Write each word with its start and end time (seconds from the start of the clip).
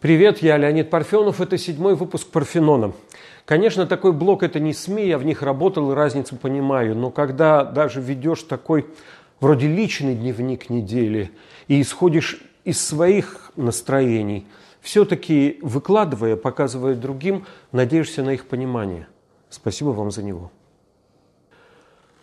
Привет, 0.00 0.38
я 0.38 0.56
Леонид 0.56 0.88
Парфенов. 0.88 1.42
Это 1.42 1.58
седьмой 1.58 1.94
выпуск 1.94 2.26
Парфенона. 2.28 2.92
Конечно, 3.44 3.86
такой 3.86 4.14
блог 4.14 4.42
это 4.42 4.58
не 4.58 4.72
СМИ, 4.72 5.06
я 5.06 5.18
в 5.18 5.26
них 5.26 5.42
работал 5.42 5.92
и 5.92 5.94
разницу 5.94 6.36
понимаю. 6.36 6.96
Но 6.96 7.10
когда 7.10 7.64
даже 7.64 8.00
ведешь 8.00 8.42
такой 8.44 8.86
вроде 9.40 9.66
личный 9.66 10.14
дневник 10.14 10.70
недели 10.70 11.30
и 11.68 11.82
исходишь 11.82 12.40
из 12.64 12.82
своих 12.82 13.52
настроений, 13.56 14.46
все-таки 14.80 15.58
выкладывая, 15.60 16.36
показывая 16.36 16.94
другим, 16.94 17.44
надеешься 17.70 18.22
на 18.22 18.30
их 18.30 18.46
понимание. 18.46 19.06
Спасибо 19.50 19.90
вам 19.90 20.10
за 20.10 20.22
него. 20.22 20.50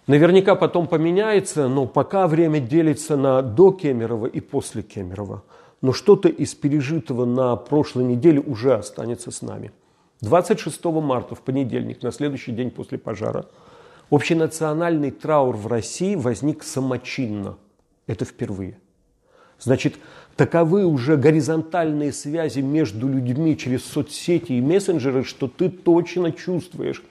Наверняка 0.07 0.55
потом 0.55 0.87
поменяется, 0.87 1.67
но 1.67 1.85
пока 1.85 2.27
время 2.27 2.59
делится 2.59 3.17
на 3.17 3.43
до 3.43 3.71
Кемерова 3.71 4.25
и 4.25 4.39
после 4.39 4.81
Кемерова– 4.81 5.43
но 5.81 5.93
что-то 5.93 6.29
из 6.29 6.55
пережитого 6.55 7.25
на 7.25 7.55
прошлой 7.55 8.03
неделе 8.03 8.39
уже 8.39 8.73
останется 8.73 9.31
с 9.31 9.41
нами. 9.41 9.71
26 10.21 10.83
марта, 10.85 11.35
в 11.35 11.41
понедельник, 11.41 12.01
на 12.01 12.11
следующий 12.11 12.51
день 12.51 12.71
после 12.71 12.97
пожара, 12.97 13.45
общенациональный 14.09 15.11
траур 15.11 15.55
в 15.55 15.67
России 15.67 16.15
возник 16.15 16.63
самочинно. 16.63 17.57
Это 18.07 18.25
впервые. 18.25 18.79
Значит, 19.59 19.95
таковы 20.35 20.85
уже 20.85 21.17
горизонтальные 21.17 22.13
связи 22.13 22.59
между 22.59 23.07
людьми 23.07 23.57
через 23.57 23.83
соцсети 23.85 24.53
и 24.53 24.61
мессенджеры, 24.61 25.23
что 25.23 25.47
ты 25.47 25.69
точно 25.69 26.31
чувствуешь. 26.31 27.03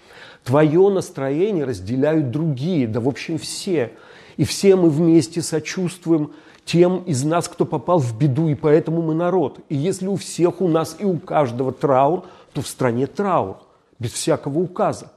Твое 0.46 0.88
настроение 0.91 1.64
разделяют 1.64 2.30
другие, 2.30 2.87
да 2.87 3.00
в 3.00 3.09
общем 3.09 3.37
все. 3.37 3.91
И 4.37 4.45
все 4.45 4.77
мы 4.77 4.91
вместе 4.91 5.42
сочувствуем 5.42 6.34
тем 6.64 6.98
из 6.98 7.24
нас, 7.24 7.48
кто 7.48 7.64
попал 7.64 7.98
в 7.98 8.16
беду, 8.16 8.46
и 8.48 8.54
поэтому 8.54 9.02
мы 9.02 9.15
народ. 9.15 9.59
И 9.68 9.74
если 9.74 10.06
у 10.06 10.15
всех 10.15 10.60
у 10.60 10.68
нас 10.68 10.96
и 11.01 11.04
у 11.04 11.18
каждого 11.18 11.73
траур, 11.73 12.23
то 12.52 12.62
в 12.62 12.68
стране 12.68 13.09
траур, 13.09 13.56
без 13.98 14.12
всякого 14.12 14.60
указа. 14.60 15.10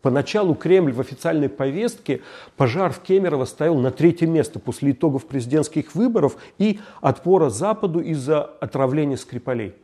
Поначалу 0.00 0.56
Кремль 0.56 0.92
в 0.92 1.00
официальной 1.00 1.48
повестке 1.48 2.20
пожар 2.56 2.92
в 2.92 2.98
Кемерово 3.02 3.44
ставил 3.44 3.78
на 3.78 3.92
третье 3.92 4.26
место 4.26 4.58
после 4.58 4.90
итогов 4.90 5.26
президентских 5.26 5.94
выборов 5.94 6.36
и 6.58 6.80
отпора 7.00 7.50
Западу 7.50 8.00
из-за 8.00 8.42
отравления 8.42 9.16
Скрипалей. 9.16 9.74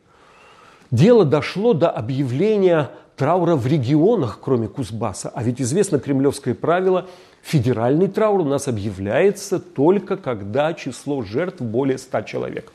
Дело 0.91 1.23
дошло 1.23 1.73
до 1.73 1.89
объявления 1.89 2.89
траура 3.19 3.55
в 3.55 3.67
регионах, 3.67 4.39
кроме 4.41 4.67
Кузбасса. 4.67 5.29
А 5.29 5.43
ведь 5.43 5.61
известно 5.61 5.99
кремлевское 5.99 6.55
правило– 6.55 7.05
Федеральный 7.41 8.07
траур 8.07 8.41
у 8.41 8.45
нас 8.45 8.67
объявляется 8.67 9.59
только 9.59 10.17
когда 10.17 10.73
число 10.73 11.21
жертв 11.23 11.61
более 11.61 11.97
100 11.97 12.21
человек. 12.21 12.71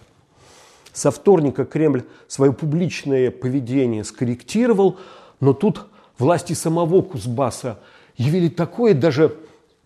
Со 0.93 1.11
вторника 1.11 1.65
Кремль 1.65 2.05
свое 2.29 2.53
публичное 2.53 3.31
поведение 3.31 4.05
скорректировал, 4.05 4.99
но 5.41 5.53
тут 5.53 5.87
власти 6.19 6.53
самого 6.53 7.03
Кузбасса 7.03 7.79
явили 8.17 8.49
такое 8.49 8.95
даже 8.95 9.37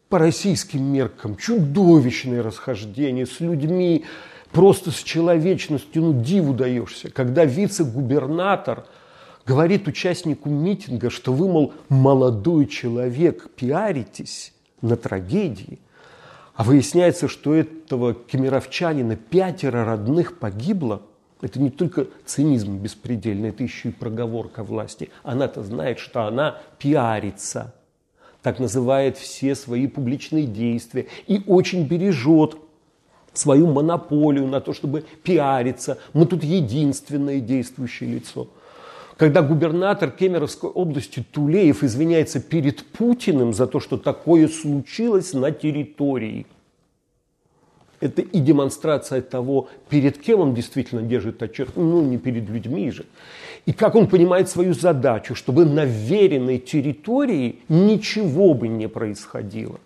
по 0.08 0.18
российским 0.18 0.82
меркам 0.82 1.36
чудовищное 1.36 2.42
расхождение 2.42 3.26
с 3.26 3.40
людьми, 3.40 4.04
просто 4.52 4.90
с 4.90 5.02
человечностью, 5.02 6.02
ну 6.02 6.22
диву 6.22 6.54
даешься, 6.54 7.10
когда 7.10 7.44
вице-губернатор 7.44 8.84
говорит 9.48 9.88
участнику 9.88 10.50
митинга, 10.50 11.08
что 11.08 11.32
вы, 11.32 11.48
мол, 11.48 11.72
молодой 11.88 12.66
человек, 12.66 13.48
пиаритесь, 13.56 14.52
на 14.82 14.94
трагедии, 14.94 15.78
а 16.54 16.64
выясняется, 16.64 17.28
что 17.28 17.54
этого 17.54 18.12
кемеровчанина 18.12 19.16
пятеро 19.16 19.84
родных 19.86 20.38
погибло, 20.38 21.00
это 21.41 21.58
не 21.60 21.70
только 21.70 22.08
цинизм 22.26 22.76
беспредельный, 22.76 23.48
это 23.48 23.62
еще 23.62 23.88
и 23.88 23.92
проговорка 23.92 24.62
власти. 24.62 25.09
Она-то 25.22 25.62
знает, 25.62 25.98
что 25.98 26.25
она 26.25 26.59
пиарится, 26.78 27.75
так 28.42 28.59
называет 28.59 29.16
все 29.16 29.54
свои 29.54 29.86
публичные 29.86 30.47
действия 30.47 31.06
и 31.26 31.42
очень 31.47 31.86
бережет 31.86 32.56
свою 33.32 33.66
монополию 33.69 34.47
на 34.47 34.60
то, 34.60 34.75
чтобы 34.75 35.04
пиариться. 35.22 35.98
Мы 36.12 36.26
тут 36.26 36.44
единственное 36.44 37.41
действующее 37.41 38.10
лицо– 38.10 38.48
когда 39.18 39.42
губернатор 39.42 40.12
Кемеровской 40.12 40.70
области 40.70 41.24
Тулеев 41.32 41.82
извиняется 41.82 42.40
перед 42.40 42.86
Путиным 42.86 43.52
за 43.52 43.66
то, 43.66 43.80
что 43.80 43.98
такое 43.98 44.46
случилось 44.46 45.32
на 45.34 45.50
территории. 45.50 46.46
Это 48.00 48.22
и 48.22 48.38
демонстрация 48.38 49.20
того, 49.20 49.68
перед 49.88 50.18
кем 50.18 50.38
он 50.38 50.54
действительно 50.54 51.02
держит 51.02 51.42
отчет, 51.42 51.70
ну 51.74 52.00
не 52.00 52.16
перед 52.16 52.48
людьми 52.48 52.92
же. 52.92 53.06
И 53.66 53.72
как 53.72 53.96
он 53.96 54.06
понимает 54.06 54.48
свою 54.48 54.72
задачу, 54.72 55.34
чтобы 55.34 55.64
на 55.64 55.84
веренной 55.84 56.58
территории 56.58 57.58
ничего 57.68 58.54
бы 58.54 58.68
не 58.68 58.88
происходило. 58.88 59.80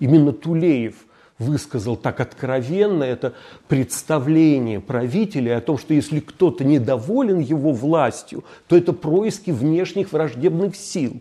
Именно 0.00 0.32
Тулеев– 0.32 0.96
высказал 1.40 1.96
так 1.96 2.20
откровенно 2.20 3.02
это 3.02 3.34
представление 3.66 4.78
правителя 4.78 5.56
о 5.56 5.60
том, 5.60 5.78
что 5.78 5.94
если 5.94 6.20
кто-то 6.20 6.62
недоволен 6.62 7.40
его 7.40 7.72
властью, 7.72 8.44
то 8.68 8.76
это 8.76 8.92
происки 8.92 9.50
внешних 9.50 10.12
враждебных 10.12 10.76
сил. 10.76 11.20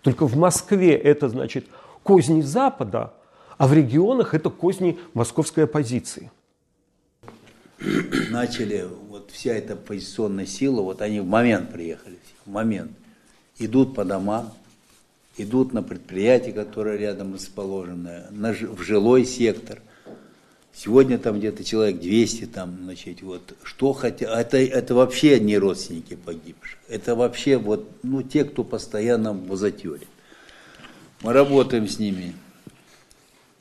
Только 0.00 0.26
в 0.26 0.36
Москве 0.36 0.96
это 0.96 1.28
значит 1.28 1.66
козни 2.02 2.40
Запада, 2.40 3.12
а 3.58 3.68
в 3.68 3.74
регионах 3.74 4.32
это 4.32 4.48
козни 4.48 4.98
московской 5.12 5.64
оппозиции. 5.64 6.30
Начали, 8.30 8.88
вот 9.08 9.30
вся 9.30 9.52
эта 9.52 9.74
оппозиционная 9.74 10.46
сила, 10.46 10.80
вот 10.80 11.02
они 11.02 11.20
в 11.20 11.26
момент 11.26 11.70
приехали, 11.72 12.18
в 12.44 12.50
момент, 12.50 12.92
идут 13.58 13.94
по 13.94 14.04
домам, 14.04 14.52
идут 15.38 15.72
на 15.72 15.82
предприятия, 15.82 16.52
которые 16.52 16.98
рядом 16.98 17.34
расположены, 17.34 18.24
на, 18.30 18.52
в 18.52 18.82
жилой 18.82 19.24
сектор. 19.24 19.80
Сегодня 20.74 21.18
там 21.18 21.38
где-то 21.38 21.64
человек 21.64 22.00
200 22.00 22.46
там, 22.46 22.78
значит, 22.84 23.22
вот, 23.22 23.54
что 23.62 23.92
хотя, 23.92 24.40
это, 24.40 24.58
это 24.58 24.94
вообще 24.94 25.40
не 25.40 25.58
родственники 25.58 26.14
погибших, 26.14 26.78
это 26.88 27.16
вообще 27.16 27.56
вот, 27.56 27.88
ну, 28.02 28.22
те, 28.22 28.44
кто 28.44 28.62
постоянно 28.62 29.32
в 29.32 29.52
азотере. 29.52 30.06
Мы 31.22 31.32
работаем 31.32 31.88
с 31.88 31.98
ними 31.98 32.34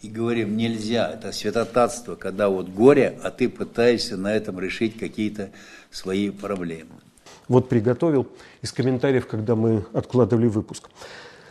и 0.04 0.10
говорим, 0.10 0.58
нельзя, 0.58 1.12
это 1.12 1.32
святотатство, 1.32 2.16
когда 2.16 2.50
вот 2.50 2.70
горе, 2.70 3.20
а 3.24 3.32
ты 3.32 3.50
пытаешься 3.50 4.16
на 4.16 4.34
этом 4.36 4.60
решить 4.60 5.00
какие-то 5.00 5.50
свои 5.90 6.30
проблемы. 6.30 6.92
Вот 7.48 7.68
приготовил 7.70 8.28
из 8.62 8.72
комментариев, 8.72 9.26
когда 9.26 9.56
мы 9.56 9.86
откладывали 9.94 10.48
выпуск. 10.48 10.90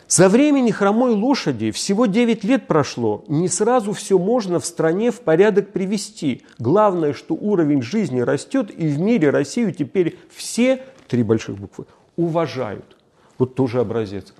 За 0.09 0.29
времени 0.29 0.71
хромой 0.71 1.15
лошади 1.15 1.73
всего 1.73 2.07
9 2.07 2.45
лет 2.45 2.69
прошло, 2.69 3.25
не 3.27 3.49
сразу 3.49 3.93
все 3.93 4.21
можно 4.21 4.61
в 4.61 4.65
стране 4.65 5.11
в 5.11 5.21
порядок 5.21 5.73
привести. 5.73 6.43
Главное, 6.61 7.13
что 7.13 7.35
уровень 7.35 7.83
жизни 7.83 8.21
растет, 8.21 8.71
и 8.71 8.87
в 8.87 9.01
мире 9.01 9.31
Россию 9.31 9.73
теперь 9.73 10.17
все, 10.31 10.85
три 11.09 11.25
больших 11.25 11.59
буквы, 11.59 11.87
уважают. 12.15 12.97
Вот 13.37 13.57
тоже 13.57 13.81
образец 13.81 14.33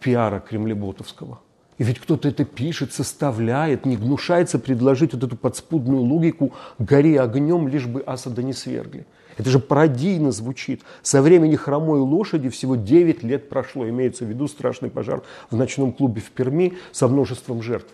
пиара 0.00 0.40
кремлеботовского. 0.40 1.38
И 1.78 1.84
ведь 1.84 2.00
кто-то 2.00 2.28
это 2.28 2.44
пишет, 2.44 2.92
составляет, 2.92 3.86
не 3.86 3.96
гнушается 3.96 4.58
предложить 4.58 5.14
вот 5.14 5.22
эту 5.22 5.36
подспудную 5.36 6.02
логику 6.02 6.52
«гори 6.80 7.16
огнем, 7.16 7.68
лишь 7.68 7.86
бы 7.86 8.00
Асада 8.00 8.42
не 8.42 8.52
свергли». 8.52 9.06
Это 9.36 9.50
же 9.50 9.58
пародийно 9.58 10.32
звучит. 10.32 10.82
Со 11.02 11.22
времени 11.22 11.56
хромой 11.56 12.00
лошади 12.00 12.48
всего 12.48 12.76
9 12.76 13.22
лет 13.22 13.48
прошло. 13.48 13.88
Имеется 13.88 14.24
в 14.24 14.28
виду 14.28 14.46
страшный 14.48 14.90
пожар 14.90 15.22
в 15.50 15.56
ночном 15.56 15.92
клубе 15.92 16.20
в 16.20 16.30
Перми 16.30 16.74
со 16.92 17.08
множеством 17.08 17.62
жертв. 17.62 17.92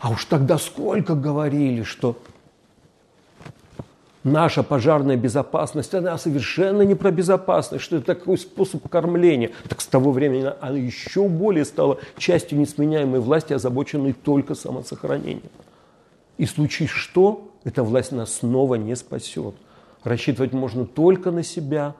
А 0.00 0.10
уж 0.10 0.24
тогда 0.24 0.58
сколько 0.58 1.14
говорили, 1.14 1.82
что 1.82 2.16
наша 4.22 4.62
пожарная 4.62 5.16
безопасность, 5.16 5.94
она 5.94 6.16
совершенно 6.18 6.82
не 6.82 6.94
про 6.94 7.10
безопасность, 7.10 7.84
что 7.84 7.96
это 7.96 8.06
такой 8.06 8.38
способ 8.38 8.88
кормления. 8.88 9.50
Так 9.68 9.80
с 9.80 9.86
того 9.86 10.12
времени 10.12 10.50
она 10.60 10.76
еще 10.76 11.28
более 11.28 11.64
стала 11.64 11.98
частью 12.16 12.58
несменяемой 12.58 13.20
власти, 13.20 13.52
озабоченной 13.52 14.14
только 14.14 14.54
самосохранением. 14.54 15.50
И 16.38 16.46
случись 16.46 16.90
что, 16.90 17.50
эта 17.64 17.82
власть 17.82 18.12
нас 18.12 18.34
снова 18.34 18.74
не 18.74 18.96
спасет. 18.96 19.54
Рассчитывать 20.04 20.52
можно 20.52 20.84
только 20.84 21.30
на 21.30 21.42
себя, 21.42 21.96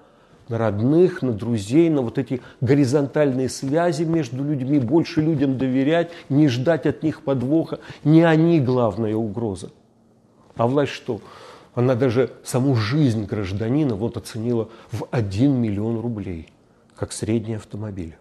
на 0.49 0.59
родных, 0.59 1.23
на 1.23 1.33
друзей, 1.33 1.89
на 1.89 2.03
вот 2.03 2.19
эти 2.19 2.43
горизонтальные 2.61 3.49
связи 3.49 4.03
между 4.03 4.45
людьми, 4.45 4.79
больше 4.79 5.23
людям 5.23 5.56
доверять, 5.56 6.11
не 6.29 6.49
ждать 6.49 6.85
от 6.85 7.03
них 7.03 7.23
подвоха. 7.23 7.81
Не 8.05 8.23
они 8.23 8.61
главная 8.61 9.17
угроза. 9.17 9.73
А 10.55 10.67
власть 10.67 10.93
что? 10.93 11.23
Она 11.75 11.95
даже 11.95 12.31
саму 12.45 12.77
жизнь 12.77 13.25
гражданина 13.25 13.97
вот 13.97 14.19
оценила 14.19 14.69
в 14.93 15.09
1 15.11 15.51
миллион 15.51 15.99
рублей, 15.99 16.51
как 16.95 17.11
средний 17.11 17.55
автомобиль. 17.55 18.17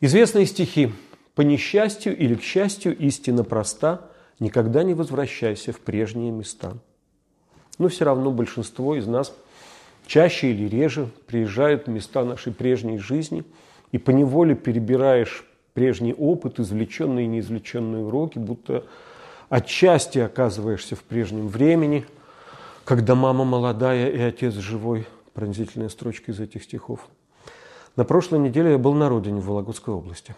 Известные 0.00 0.44
стихи. 0.46 0.92
По 1.36 1.42
несчастью 1.42 2.18
или 2.18 2.34
к 2.34 2.42
счастью, 2.42 2.98
истина 2.98 3.44
проста– 3.44 4.00
никогда 4.40 4.82
не 4.82 4.94
возвращайся 4.94 5.72
в 5.72 5.80
прежние 5.80 6.30
места. 6.30 6.74
Но 7.78 7.88
все 7.88 8.04
равно 8.04 8.30
большинство 8.30 8.96
из 8.96 9.06
нас 9.06 9.32
чаще 10.06 10.50
или 10.50 10.68
реже 10.68 11.08
приезжают 11.26 11.86
в 11.86 11.90
места 11.90 12.24
нашей 12.24 12.52
прежней 12.52 12.98
жизни, 12.98 13.44
и 13.92 13.98
поневоле 13.98 14.54
перебираешь 14.54 15.44
прежний 15.74 16.12
опыт, 16.12 16.58
извлеченные 16.58 17.26
и 17.26 17.28
неизвлеченные 17.28 18.04
уроки, 18.04 18.38
будто 18.38 18.84
отчасти 19.48 20.18
оказываешься 20.18 20.96
в 20.96 21.02
прежнем 21.02 21.48
времени, 21.48 22.04
когда 22.84 23.14
мама 23.14 23.44
молодая 23.44 24.10
и 24.10 24.20
отец 24.20 24.54
живой. 24.54 25.06
Пронзительная 25.34 25.88
строчка 25.88 26.32
из 26.32 26.40
этих 26.40 26.64
стихов. 26.64 27.06
На 27.94 28.04
прошлой 28.04 28.40
неделе 28.40 28.72
я 28.72 28.78
был 28.78 28.92
на 28.94 29.08
родине 29.08 29.40
в 29.40 29.46
Вологодской 29.46 29.94
области. 29.94 30.34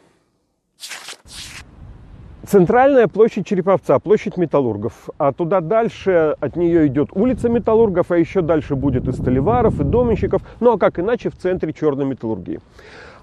Центральная 2.51 3.07
площадь 3.07 3.47
Череповца, 3.47 4.01
площадь 4.01 4.37
металлургов. 4.37 5.09
А 5.19 5.33
туда 5.33 5.61
дальше 5.61 6.35
от 6.41 6.57
нее 6.57 6.89
идет 6.89 7.11
улица 7.13 7.49
металлургов, 7.49 8.11
а 8.11 8.19
еще 8.19 8.41
дальше 8.41 8.75
будет 8.75 9.07
и 9.07 9.13
столеваров, 9.13 9.79
и 9.81 9.85
доменщиков. 9.85 10.43
Ну 10.59 10.73
а 10.73 10.77
как 10.79 10.99
иначе 10.99 11.31
в 11.31 11.37
центре 11.37 11.73
черной 11.73 12.07
металлургии. 12.07 12.59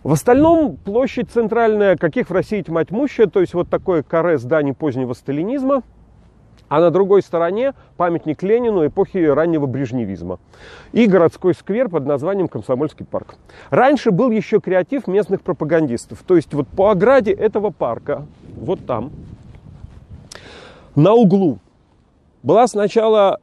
В 0.01 0.13
остальном 0.13 0.77
площадь 0.77 1.29
центральная, 1.29 1.97
каких 1.97 2.29
в 2.29 2.31
России 2.33 2.62
тьма 2.62 2.85
тьмущая, 2.85 3.27
то 3.27 3.41
есть 3.41 3.53
вот 3.53 3.68
такое 3.68 4.01
каре 4.01 4.38
зданий 4.38 4.74
позднего 4.74 5.12
сталинизма, 5.12 5.83
а 6.69 6.79
на 6.79 6.89
другой 6.89 7.21
стороне 7.21 7.74
памятник 7.97 8.41
Ленину 8.44 8.88
эпохи 8.88 9.18
раннего 9.18 9.65
брежневизма 9.65 10.39
и 10.94 11.06
городской 11.06 11.53
сквер 11.53 11.89
под 11.89 12.06
названием 12.06 12.47
Комсомольский 12.47 13.06
парк. 13.06 13.35
Раньше 13.71 14.12
был 14.12 14.31
еще 14.31 14.62
креатив 14.62 15.06
местных 15.07 15.41
пропагандистов, 15.41 16.24
то 16.25 16.38
есть 16.38 16.53
вот 16.53 16.68
по 16.69 16.91
ограде 16.91 17.31
этого 17.33 17.71
парка, 17.71 18.25
вот 18.59 18.86
там, 18.86 19.12
на 20.95 21.13
углу, 21.13 21.59
была 22.44 22.68
сначала 22.68 23.39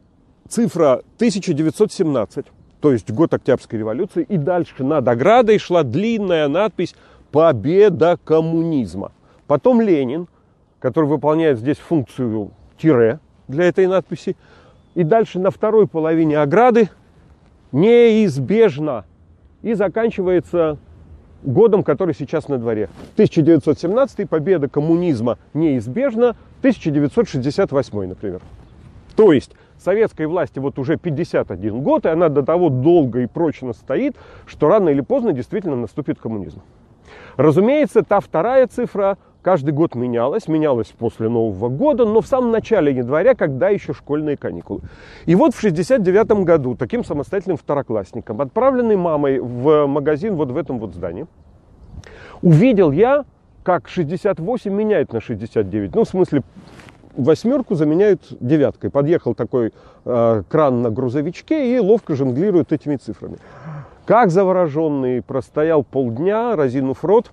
цифра 0.49 1.02
1917, 1.16 2.46
то 2.81 2.93
есть 2.93 3.11
год 3.11 3.32
Октябрьской 3.32 3.78
революции, 3.78 4.26
и 4.28 4.37
дальше 4.37 4.84
над 4.84 5.06
оградой 5.08 5.58
шла 5.58 5.82
длинная 5.82 6.49
надпись 6.49 6.94
«Победа 7.31 8.19
коммунизма». 8.25 9.12
Потом 9.46 9.81
Ленин, 9.81 10.28
который 10.81 11.06
выполняет 11.06 11.58
здесь 11.58 11.78
функцию 11.78 12.50
тире 12.78 13.20
для 13.49 13.64
этой 13.64 13.87
надписи. 13.87 14.37
И 14.94 15.02
дальше 15.02 15.38
на 15.38 15.50
второй 15.50 15.87
половине 15.87 16.38
ограды 16.38 16.90
неизбежно. 17.72 19.05
И 19.62 19.75
заканчивается 19.75 20.78
годом, 21.44 21.82
который 21.82 22.14
сейчас 22.14 22.49
на 22.49 22.58
дворе. 22.58 22.88
1917 23.14 24.29
победа 24.29 24.69
коммунизма 24.69 25.38
неизбежна, 25.52 26.37
1968, 26.61 28.06
например. 28.06 28.41
То 29.17 29.32
есть 29.32 29.52
советской 29.79 30.26
власти 30.26 30.58
вот 30.58 30.79
уже 30.79 30.96
51 30.96 31.81
год, 31.81 32.06
и 32.06 32.08
она 32.08 32.29
до 32.29 32.43
того 32.43 32.70
долго 32.70 33.20
и 33.20 33.26
прочно 33.26 33.73
стоит, 33.73 34.17
что 34.46 34.69
рано 34.69 34.88
или 34.88 35.00
поздно 35.00 35.32
действительно 35.32 35.76
наступит 35.76 36.19
коммунизм. 36.19 36.62
Разумеется, 37.37 38.02
та 38.02 38.20
вторая 38.20 38.67
цифра 38.67 39.19
каждый 39.44 39.73
год 39.73 39.94
менялась, 39.94 40.49
менялась 40.49 40.88
после 40.88 41.29
Нового 41.29 41.69
года, 41.69 42.06
но 42.06 42.20
в 42.23 42.26
самом 42.26 42.50
начале 42.50 42.93
января, 42.93 43.35
когда 43.35 43.69
еще 43.69 43.93
школьные 43.93 44.37
каникулы. 44.37 44.81
И 45.26 45.35
вот 45.35 45.55
в 45.55 45.61
69 45.61 46.44
году 46.44 46.75
таким 46.75 47.05
самостоятельным 47.05 47.58
второклассником, 47.58 48.41
отправленный 48.41 48.96
мамой 48.96 49.38
в 49.38 49.87
магазин 49.87 50.35
вот 50.35 50.50
в 50.50 50.56
этом 50.56 50.79
вот 50.79 50.94
здании, 50.94 51.26
увидел 52.43 52.91
я, 52.91 53.25
как 53.62 53.88
68 53.88 54.73
меняет 54.73 55.12
на 55.12 55.20
69. 55.20 55.94
Ну, 55.94 56.05
в 56.05 56.08
смысле, 56.08 56.43
восьмерку 57.17 57.75
заменяют 57.75 58.23
девяткой. 58.41 58.91
Подъехал 58.91 59.35
такой 59.35 59.73
э, 60.05 60.43
кран 60.49 60.82
на 60.82 60.91
грузовичке 60.91 61.76
и 61.76 61.79
ловко 61.79 62.17
жонглирует 62.17 62.73
этими 62.73 62.96
цифрами. 62.96 63.37
Как 64.06 64.31
завороженный 64.31 65.23
простоял 65.23 65.82
полдня, 65.82 66.56
разинув 66.56 67.05
рот. 67.05 67.31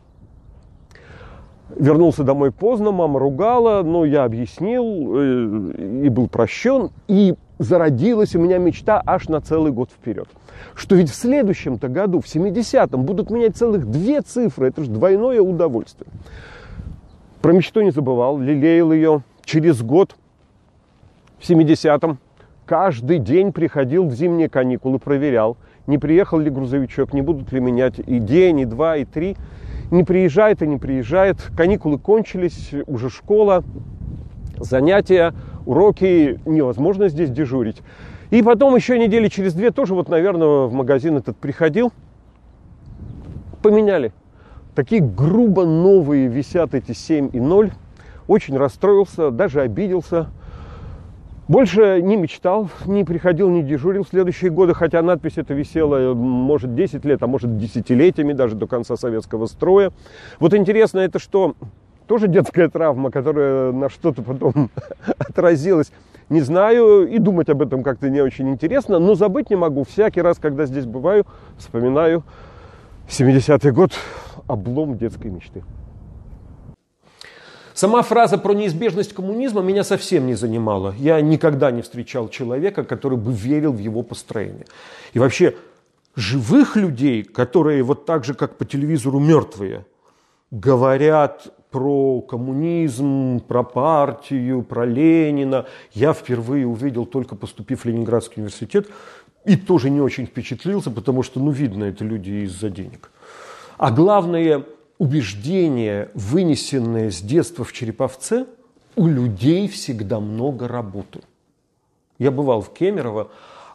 Вернулся 1.78 2.24
домой 2.24 2.52
поздно, 2.52 2.92
мама 2.92 3.20
ругала, 3.20 3.84
но 3.84 4.06
я 4.06 4.24
объяснил 4.24 4.84
э, 4.84 6.04
и 6.06 6.10
был 6.10 6.28
прощен. 6.28 6.90
И 7.08 7.36
зародилась 7.60 8.36
у 8.36 8.40
меня 8.40 8.58
мечта 8.58 9.02
аж 9.06 9.30
на 9.30 9.42
целый 9.42 9.72
год 9.72 9.90
вперед. 9.92 10.28
Что 10.76 10.96
ведь 10.96 11.10
в 11.10 11.16
следующем-то 11.16 11.88
году, 11.88 12.20
в 12.22 12.26
70-м, 12.26 13.04
будут 13.04 13.30
менять 13.30 13.56
целых 13.56 13.90
две 13.90 14.22
цифры. 14.22 14.68
Это 14.68 14.84
же 14.84 14.92
двойное 14.92 15.42
удовольствие. 15.42 16.10
Про 17.42 17.54
мечту 17.54 17.82
не 17.82 17.92
забывал, 17.92 18.38
лелеял 18.38 18.92
ее 18.92 19.24
через 19.44 19.82
год, 19.82 20.16
в 21.40 21.50
70-м, 21.50 22.20
каждый 22.66 23.18
день 23.18 23.52
приходил 23.52 24.08
в 24.08 24.14
зимние 24.14 24.48
каникулы, 24.48 25.00
проверял, 25.00 25.58
не 25.88 25.98
приехал 25.98 26.38
ли 26.38 26.52
грузовичок, 26.52 27.14
не 27.14 27.22
будут 27.22 27.52
ли 27.52 27.60
менять 27.60 27.98
и 27.98 28.20
день, 28.20 28.60
и 28.60 28.66
два, 28.66 28.98
и 28.98 29.06
три. 29.06 29.36
Не 29.92 30.04
приезжает 30.04 30.62
и 30.62 30.68
не 30.68 30.78
приезжает. 30.78 31.52
Каникулы 31.56 32.00
кончились, 32.00 32.72
уже 32.88 33.10
школа, 33.10 33.64
занятия, 34.58 35.34
уроки, 35.66 36.40
невозможно 36.46 37.10
здесь 37.10 37.30
дежурить. 37.30 37.82
И 38.30 38.42
потом 38.42 38.76
еще 38.76 38.98
недели 38.98 39.28
через 39.28 39.54
две 39.54 39.72
тоже 39.72 39.94
вот, 39.94 40.08
наверное, 40.08 40.66
в 40.66 40.74
магазин 40.74 41.18
этот 41.18 41.36
приходил. 41.38 41.92
Поменяли. 43.62 44.14
Такие 44.74 45.02
грубо 45.02 45.66
новые 45.66 46.28
висят 46.28 46.74
эти 46.74 46.94
7 46.94 47.30
и 47.34 47.40
0 47.40 47.72
очень 48.28 48.58
расстроился, 48.58 49.30
даже 49.30 49.60
обиделся. 49.60 50.30
Больше 51.52 52.02
не 52.02 52.16
мечтал, 52.16 52.70
не 52.86 53.04
приходил, 53.04 53.50
не 53.50 53.62
дежурил 53.62 54.06
в 54.06 54.08
следующие 54.08 54.50
годы, 54.50 54.74
хотя 54.74 55.02
надпись 55.02 55.34
эта 55.36 55.54
висела, 55.54 56.14
может, 56.14 56.76
10 56.76 57.04
лет, 57.04 57.22
а 57.24 57.28
может, 57.28 57.58
десятилетиями, 57.58 58.32
даже 58.32 58.56
до 58.56 58.68
конца 58.68 58.96
советского 58.96 59.48
строя. 59.48 59.92
Вот 60.40 60.54
интересно 60.54 61.00
это, 61.00 61.20
что 61.20 61.56
тоже 62.08 62.30
детская 62.30 62.70
травма, 62.70 63.12
которая 63.12 63.74
на 63.74 63.90
что-то 63.90 64.22
потом 64.22 64.70
отразилась. 65.18 65.92
Не 66.30 66.40
знаю, 66.40 67.06
и 67.06 67.18
думать 67.18 67.50
об 67.50 67.62
этом 67.62 67.84
как-то 67.84 68.10
не 68.10 68.22
очень 68.22 68.50
интересно, 68.50 68.98
но 69.00 69.16
забыть 69.16 69.50
не 69.50 69.58
могу. 69.58 69.84
Всякий 69.84 70.22
раз, 70.22 70.38
когда 70.38 70.66
здесь 70.66 70.86
бываю, 70.86 71.26
вспоминаю 71.58 72.24
70-й 73.10 73.72
год, 73.72 73.92
облом 74.48 74.98
детской 74.98 75.30
мечты. 75.30 75.64
Сама 77.74 78.02
фраза 78.02 78.38
про 78.38 78.54
неизбежность 78.54 79.14
коммунизма 79.14 79.62
меня 79.62 79.84
совсем 79.84 80.28
не 80.28 80.36
занимала. 80.36 80.94
Я 80.98 81.22
никогда 81.22 81.72
не 81.72 81.82
встречал 81.82 82.30
человека, 82.30 82.84
который 82.84 83.18
бы 83.18 83.32
верил 83.32 83.72
в 83.72 83.80
его 83.80 84.04
построение. 84.04 84.66
И 85.14 85.20
вообще, 85.20 85.56
живых 86.16 86.76
людей, 86.76 87.24
которые 87.24 87.84
вот 87.84 88.06
так 88.06 88.26
же, 88.26 88.34
как 88.34 88.58
по 88.58 88.66
телевизору, 88.66 89.20
мертвые, 89.20 89.86
говорят 90.52 91.54
про 91.72 92.22
коммунизм, 92.22 93.40
про 93.40 93.64
партию, 93.64 94.62
про 94.64 94.86
Ленина, 94.86 95.66
я 95.94 96.14
впервые 96.14 96.68
увидел, 96.68 97.06
только 97.06 97.36
поступив 97.36 97.82
в 97.82 97.86
Ленинградский 97.86 98.42
университет, 98.42 98.90
и 99.46 99.56
тоже 99.56 99.90
не 99.90 100.02
очень 100.02 100.26
впечатлился, 100.26 100.92
потому 100.92 101.24
что, 101.24 101.40
ну, 101.40 101.52
видно, 101.52 101.86
это 101.86 102.04
люди 102.04 102.44
из-за 102.46 102.70
денег. 102.70 103.10
А 103.78 103.90
главное, 103.90 104.66
убеждения, 105.02 106.12
вынесенные 106.14 107.10
с 107.10 107.22
детства 107.22 107.66
в 107.66 107.74
Череповце, 107.74 108.46
у 108.96 109.08
людей 109.08 109.68
всегда 109.68 110.20
много 110.20 110.68
работы. 110.68 111.22
Я 112.20 112.30
бывал 112.30 112.62
в 112.62 112.72
Кемерово, 112.72 113.32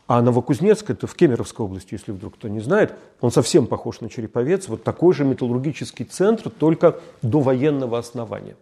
а 0.07 0.23
Новокузнецк, 0.23 0.89
это 0.89 1.09
в 1.09 1.17
Кемеровской 1.17 1.67
области, 1.67 1.95
если 1.95 2.13
вдруг 2.13 2.37
кто 2.37 2.47
не 2.47 2.61
знает, 2.61 2.95
он 3.21 3.33
совсем 3.33 3.67
похож 3.67 4.01
на 4.01 4.09
Череповец, 4.09 4.69
вот 4.69 4.85
такой 4.85 5.15
же 5.15 5.25
металлургический 5.25 6.05
центр, 6.05 6.49
только 6.49 7.01
до 7.23 7.41
военного 7.41 7.99
основания. 7.99 8.55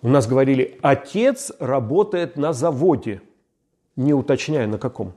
У 0.00 0.08
нас 0.08 0.26
говорили, 0.26 0.78
отец 0.80 1.52
работает 1.58 2.38
на 2.38 2.54
заводе, 2.54 3.20
не 3.94 4.14
уточняя 4.14 4.66
на 4.66 4.78
каком. 4.78 5.12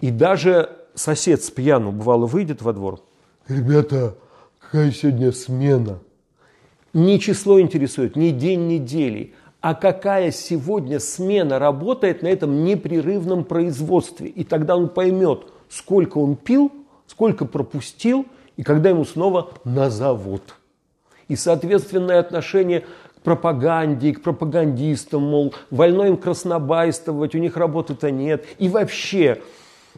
И 0.00 0.12
даже 0.12 0.76
сосед 0.94 1.42
с 1.42 1.50
пьяну, 1.50 1.90
бывало, 1.90 2.26
выйдет 2.26 2.62
во 2.62 2.72
двор. 2.72 3.00
Ребята, 3.48 4.14
Какая 4.70 4.90
сегодня 4.90 5.30
смена? 5.30 6.00
Не 6.92 7.20
число 7.20 7.60
интересует, 7.60 8.16
не 8.16 8.32
день 8.32 8.66
недели, 8.66 9.32
а 9.60 9.74
какая 9.74 10.32
сегодня 10.32 10.98
смена 10.98 11.60
работает 11.60 12.22
на 12.22 12.26
этом 12.26 12.64
непрерывном 12.64 13.44
производстве. 13.44 14.26
И 14.28 14.42
тогда 14.42 14.76
он 14.76 14.88
поймет, 14.88 15.46
сколько 15.68 16.18
он 16.18 16.34
пил, 16.34 16.72
сколько 17.06 17.44
пропустил, 17.44 18.26
и 18.56 18.64
когда 18.64 18.90
ему 18.90 19.04
снова 19.04 19.52
на 19.64 19.88
завод. 19.88 20.56
И 21.28 21.36
соответственное 21.36 22.18
отношение 22.18 22.80
к 22.80 23.20
пропаганде, 23.22 24.14
к 24.14 24.22
пропагандистам, 24.22 25.22
мол, 25.22 25.54
вольно 25.70 26.02
им 26.02 26.16
краснобайствовать, 26.16 27.36
у 27.36 27.38
них 27.38 27.56
работы-то 27.56 28.10
нет. 28.10 28.44
И 28.58 28.68
вообще, 28.68 29.42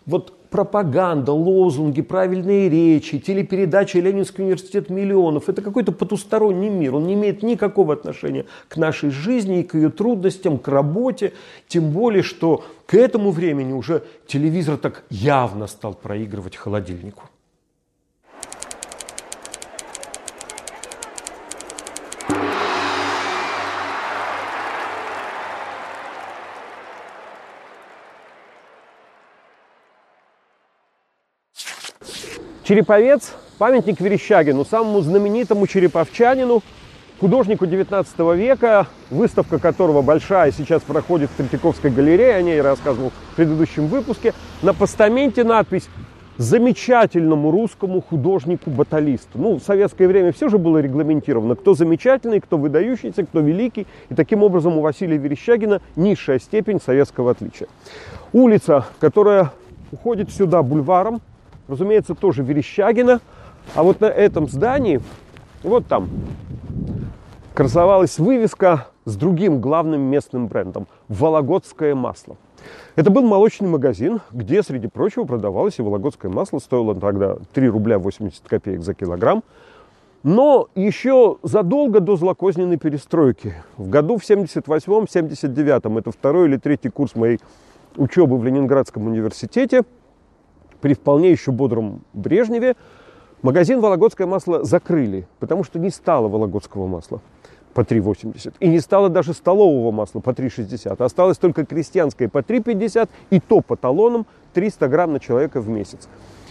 вот 0.04 0.38
пропаганда, 0.50 1.33
лозунги, 1.33 2.02
правильные 2.02 2.69
речи, 2.69 3.19
телепередачи 3.19 3.99
«Ленинский 3.99 4.45
университет 4.45 4.90
миллионов». 4.90 5.49
Это 5.49 5.62
какой-то 5.62 5.93
потусторонний 5.93 6.69
мир. 6.69 6.95
Он 6.95 7.07
не 7.07 7.14
имеет 7.14 7.43
никакого 7.43 7.95
отношения 7.95 8.47
к 8.69 8.76
нашей 8.76 9.11
жизни 9.11 9.61
и 9.61 9.62
к 9.64 9.75
ее 9.75 9.90
трудностям, 9.90 10.59
к 10.59 10.69
работе. 10.69 11.33
Тем 11.67 11.90
более, 11.90 12.23
что 12.23 12.64
к 12.87 12.95
этому 12.95 13.31
времени 13.31 13.73
уже 13.73 14.05
телевизор 14.26 14.76
так 14.76 15.05
явно 15.11 15.67
стал 15.67 15.95
проигрывать 15.95 16.57
холодильнику. 16.57 17.25
Череповец– 32.68 33.32
памятник 33.58 33.98
Верещагину, 33.98 34.62
самому 34.62 35.00
знаменитому 35.00 35.66
череповчанину, 35.66 36.62
художнику 37.18 37.64
19 37.64 38.18
века, 38.37 38.87
выставка 39.10 39.58
которого 39.58 40.02
большая 40.02 40.52
сейчас 40.52 40.82
проходит 40.82 41.30
в 41.30 41.37
Третьяковской 41.37 41.90
галерее, 41.90 42.34
о 42.34 42.42
ней 42.42 42.56
я 42.56 42.62
рассказывал 42.62 43.10
в 43.32 43.37
предыдущем 43.37 43.87
выпуске. 43.87 44.34
На 44.60 44.75
постаменте 44.75 45.44
надпись 45.44 45.88
замечательному 46.37 47.50
русскому 47.50 48.02
художнику-баталисту. 48.02 49.38
Ну, 49.38 49.54
в 49.54 49.62
советское 49.62 50.06
время 50.06 50.30
все 50.32 50.50
же 50.50 50.58
было 50.58 50.76
регламентировано, 50.76 51.56
кто 51.56 51.72
замечательный, 51.72 52.38
кто 52.38 52.58
выдающийся, 52.58 53.25
кто 53.25 53.40
великий. 53.40 53.87
И 54.10 54.14
таким 54.14 54.42
образом 54.42 54.76
у 54.76 54.82
Василия 54.82 55.16
Верещагина 55.16 55.80
низшая 55.96 56.38
степень 56.38 56.82
советского 56.82 57.30
отличия. 57.30 57.66
Улица, 58.34 58.84
которая 59.00 59.52
уходит 59.90 60.30
сюда 60.30 60.62
бульваром, 60.62 61.22
разумеется, 61.68 62.14
тоже 62.14 62.42
Верещагина. 62.42 63.20
А 63.75 63.82
вот 63.82 64.00
на 64.00 64.06
этом 64.06 64.48
здании, 64.48 65.00
вот 65.62 65.87
там, 65.87 66.08
красовалась 67.54 68.18
вывеска 68.18 68.88
с 69.04 69.14
другим 69.16 69.60
главным 69.60 70.00
местным 70.00 70.48
брендом– 70.48 70.87
«Вологодское 71.08 71.94
масло». 71.94 72.37
Это 72.96 73.10
был 73.10 73.22
молочный 73.22 73.68
магазин, 73.68 74.20
где, 74.32 74.62
среди 74.62 74.88
прочего, 74.88 75.25
продавалось 75.25 75.78
и 75.78 75.82
вологодское 75.82 76.30
масло. 76.30 76.58
Стоило 76.58 76.94
тогда 76.94 77.37
3 77.54 77.68
рубля 77.68 77.98
80 77.98 78.42
копеек 78.46 78.82
за 78.82 78.94
килограмм. 78.94 79.44
Но 80.25 80.68
еще 80.75 81.37
задолго 81.44 82.00
до 82.00 82.16
злокозненной 82.16 82.76
перестройки, 82.76 83.54
в 83.76 83.88
году 83.88 84.18
в 84.18 84.28
78-м, 84.28 85.04
79-м, 85.04 85.98
это 85.98 86.10
второй 86.10 86.48
или 86.48 86.56
третий 86.56 86.88
курс 86.88 87.14
моей 87.14 87.38
учебы 87.96 88.37
в 88.37 88.44
Ленинградском 88.44 89.06
университете– 89.06 89.82
при 90.80 90.94
вполне 90.94 91.30
еще 91.30 91.50
бодром 91.50 92.02
Брежневе 92.12 92.76
магазин 93.42 93.80
«Вологодское 93.80 94.26
масло» 94.26 94.64
закрыли, 94.64 95.26
потому 95.38 95.64
что 95.64 95.78
не 95.78 95.90
стало 95.90 96.28
вологодского 96.28 96.87
масла 96.87 97.20
по 97.75 97.80
3,80. 97.82 98.54
И 98.61 98.68
не 98.68 98.80
стало 98.80 99.08
даже 99.08 99.35
столового 99.35 99.92
масла 99.92 100.20
по 100.20 100.30
3,60. 100.30 101.02
Осталось 101.02 101.38
только 101.38 101.64
крестьянское 101.64 102.28
по 102.28 102.38
3,50 102.38 103.08
и 103.30 103.40
то 103.40 103.61
по 103.61 103.76
талонам 103.76 104.26
300 104.54 104.88
грамм 104.88 105.12
на 105.12 105.20
человека 105.20 105.61
в 105.61 105.68
месяц. 105.68 106.08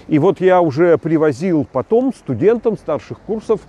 И 0.08 0.20
вот 0.20 0.40
я 0.40 0.62
уже 0.62 0.98
привозил 0.98 1.68
потом 1.70 2.14
студентам 2.14 2.78
старших 2.78 3.20
курсов 3.20 3.62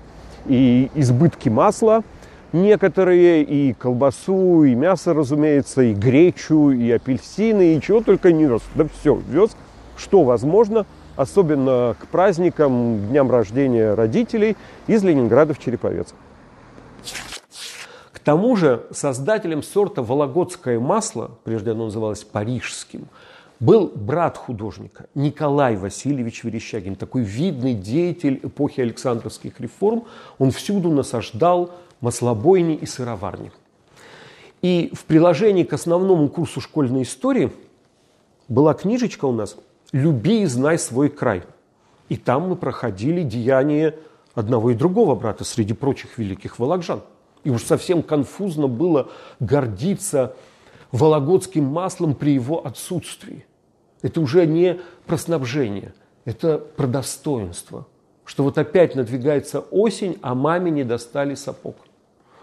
и 0.46 0.88
избытки 0.94 1.48
масла, 1.48 2.04
некоторые, 2.52 3.42
и 3.42 3.72
колбасу, 3.72 4.62
и 4.62 4.74
мясо, 4.74 5.12
разумеется, 5.12 5.82
и 5.82 5.94
гречу, 5.94 6.70
и 6.70 6.90
апельсины, 6.92 7.74
и 7.74 7.80
чего 7.80 8.02
только 8.02 8.32
не 8.32 8.46
вез. 8.46 8.62
Да 8.76 8.86
все, 9.00 9.20
вез 9.28 9.56
что 9.98 10.22
возможно, 10.22 10.86
особенно 11.16 11.96
к 11.98 12.06
праздникам, 12.06 13.08
дням 13.08 13.30
рождения 13.30 13.94
родителей 13.94 14.56
из 14.86 15.02
Ленинграда 15.02 15.52
в 15.52 15.58
Череповец. 15.58 16.14
К 18.12 18.18
тому 18.20 18.56
же 18.56 18.86
создателем 18.90 19.62
сорта 19.62 20.02
«Вологодское 20.02 20.78
масло», 20.78 21.32
прежде 21.44 21.72
оно 21.72 21.86
называлось 21.86 22.24
«Парижским», 22.24 23.08
был 23.60 23.90
брат 23.92 24.36
художника 24.36 25.06
Николай 25.16 25.76
Васильевич 25.76 26.44
Верещагин, 26.44 26.94
такой 26.94 27.22
видный 27.22 27.74
деятель 27.74 28.38
эпохи 28.44 28.82
Александровских 28.82 29.58
реформ. 29.58 30.04
Он 30.38 30.52
всюду 30.52 30.90
насаждал 30.90 31.72
маслобойни 32.00 32.76
и 32.76 32.86
сыроварни. 32.86 33.50
И 34.62 34.92
в 34.94 35.04
приложении 35.06 35.64
к 35.64 35.72
основному 35.72 36.28
курсу 36.28 36.60
школьной 36.60 37.02
истории 37.02 37.52
была 38.46 38.74
книжечка 38.74 39.24
у 39.24 39.32
нас– 39.32 39.56
люби 39.92 40.42
и 40.42 40.46
знай 40.46 40.78
свой 40.78 41.08
край. 41.08 41.42
И 42.08 42.16
там 42.16 42.48
мы 42.48 42.56
проходили 42.56 43.22
деяния 43.22 43.94
одного 44.34 44.70
и 44.70 44.74
другого 44.74 45.14
брата 45.14 45.44
среди 45.44 45.74
прочих 45.74 46.18
великих 46.18 46.58
волокжан. 46.58 47.02
И 47.44 47.50
уж 47.50 47.62
совсем 47.64 48.02
конфузно 48.02 48.66
было 48.66 49.08
гордиться 49.40 50.34
вологодским 50.90 51.64
маслом 51.64 52.14
при 52.14 52.32
его 52.32 52.66
отсутствии. 52.66 53.44
Это 54.02 54.20
уже 54.20 54.46
не 54.46 54.80
про 55.06 55.18
снабжение, 55.18 55.92
это 56.24 56.58
про 56.58 56.86
достоинство. 56.86 57.86
Что 58.24 58.44
вот 58.44 58.58
опять 58.58 58.94
надвигается 58.94 59.60
осень, 59.60 60.18
а 60.22 60.34
маме 60.34 60.70
не 60.70 60.84
достали 60.84 61.34
сапог. 61.34 61.76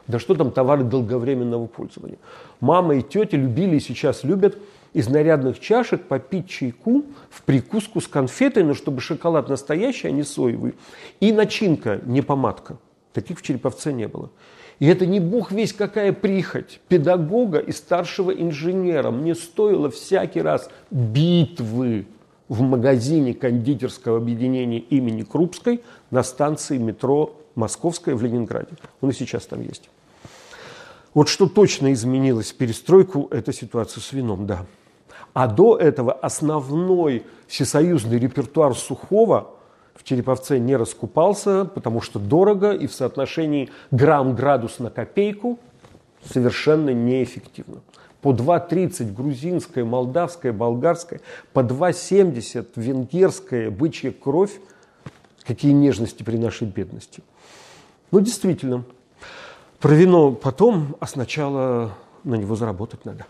Да 0.08 0.20
что 0.20 0.36
там 0.36 0.52
товары 0.52 0.84
долговременного 0.84 1.66
пользования. 1.68 2.18
Мама 2.60 2.96
и 2.96 3.02
тетя 3.02 3.38
любили 3.38 3.78
и 3.78 3.80
сейчас 3.80 4.24
любят– 4.24 4.58
из 4.96 5.10
нарядных 5.10 5.60
чашек 5.60 6.04
попить 6.04 6.48
чайку 6.48 7.04
в 7.30 7.42
прикуску 7.42 8.00
с 8.00 8.08
конфетой, 8.08 8.64
но 8.64 8.74
чтобы 8.74 9.02
шоколад 9.02 9.50
настоящий, 9.50 10.08
а 10.08 10.12
не 10.12 10.24
соевый. 10.24 10.74
И 11.20 11.34
начинка, 11.34 12.00
не 12.06 12.22
помадка. 12.22 12.78
Таких 13.12 13.40
в 13.40 13.42
Череповце 13.42 13.92
не 13.92 14.08
было. 14.08 14.32
И 14.80 14.88
это 14.88 15.06
не 15.06 15.20
бог 15.20 15.52
весь 15.52 15.74
какая 15.74 16.14
прихоть 16.14 16.80
педагога 16.88 17.60
и 17.60 17.74
старшего 17.74 18.32
инженера. 18.32 19.12
Мне 19.12 19.36
стоило 19.36 19.92
всякий 19.92 20.42
раз 20.42 20.70
битвы 20.90 22.06
в 22.48 22.62
магазине 22.62 23.34
кондитерского 23.34 24.16
объединения 24.16 24.80
имени 24.80 25.24
Крупской 25.24 25.82
на 26.10 26.24
станции 26.24 26.78
метро 26.78 27.36
Московская 27.56 28.16
в 28.16 28.24
Ленинграде. 28.24 28.72
Он 29.02 29.10
и 29.10 29.14
сейчас 29.14 29.46
там 29.46 29.62
есть. 29.62 29.90
Вот 31.14 31.28
что 31.28 31.50
точно 31.50 31.92
изменилось 31.92 32.54
в 32.54 32.56
перестройку, 32.56 33.28
это 33.32 33.52
ситуация 33.52 34.00
с 34.00 34.14
вином, 34.14 34.48
да. 34.48 34.66
А 35.36 35.48
до 35.48 35.76
этого 35.76 36.14
основной 36.14 37.26
всесоюзный 37.48 38.18
репертуар 38.18 38.74
Сухого 38.74 39.52
в 39.94 40.06
Череповце 40.06 40.60
не 40.60 40.78
раскупался, 40.78 41.66
потому 41.66 42.00
что 42.00 42.20
дорого 42.20 42.72
и 42.72 42.88
в 42.88 42.94
соотношении 42.94 43.70
грамм-градус 43.92 44.80
на 44.80 44.90
копейку 44.90 45.60
совершенно 46.24 46.92
неэффективно. 46.92 47.82
По 48.22 48.32
2,30 48.32 49.14
грузинская, 49.14 49.84
молдавская, 49.84 50.54
болгарская, 50.54 51.20
по 51.52 51.60
2,70 51.60 52.68
венгерская 52.78 53.70
бычья 53.70 54.12
кровь. 54.12 54.62
Какие 55.44 55.74
нежности 55.74 56.24
при 56.24 56.38
нашей 56.38 56.66
бедности. 56.66 57.22
Ну, 58.12 58.22
действительно, 58.22 58.86
про 59.82 59.94
вино 59.94 60.32
потом, 60.32 60.96
а 61.02 61.08
сначала 61.08 61.92
на 62.24 62.36
него 62.36 62.56
заработать 62.56 63.04
надо. 63.04 63.26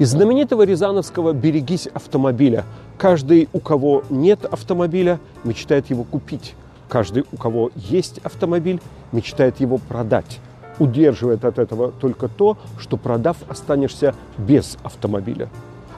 Из 0.00 0.12
знаменитого 0.12 0.62
рязановского 0.62 1.34
«Берегись 1.34 1.86
автомобиля». 1.86 2.64
Каждый, 2.96 3.50
у 3.52 3.60
кого 3.60 4.02
нет 4.08 4.46
автомобиля, 4.46 5.20
мечтает 5.44 5.90
его 5.90 6.04
купить. 6.04 6.54
Каждый, 6.88 7.26
у 7.30 7.36
кого 7.36 7.70
есть 7.76 8.16
автомобиль, 8.24 8.80
мечтает 9.12 9.60
его 9.60 9.76
продать. 9.76 10.40
Удерживает 10.78 11.44
от 11.44 11.58
этого 11.58 11.92
только 11.92 12.28
то, 12.28 12.56
что 12.78 12.96
продав, 12.96 13.36
останешься 13.46 14.14
без 14.38 14.78
автомобиля 14.82 15.50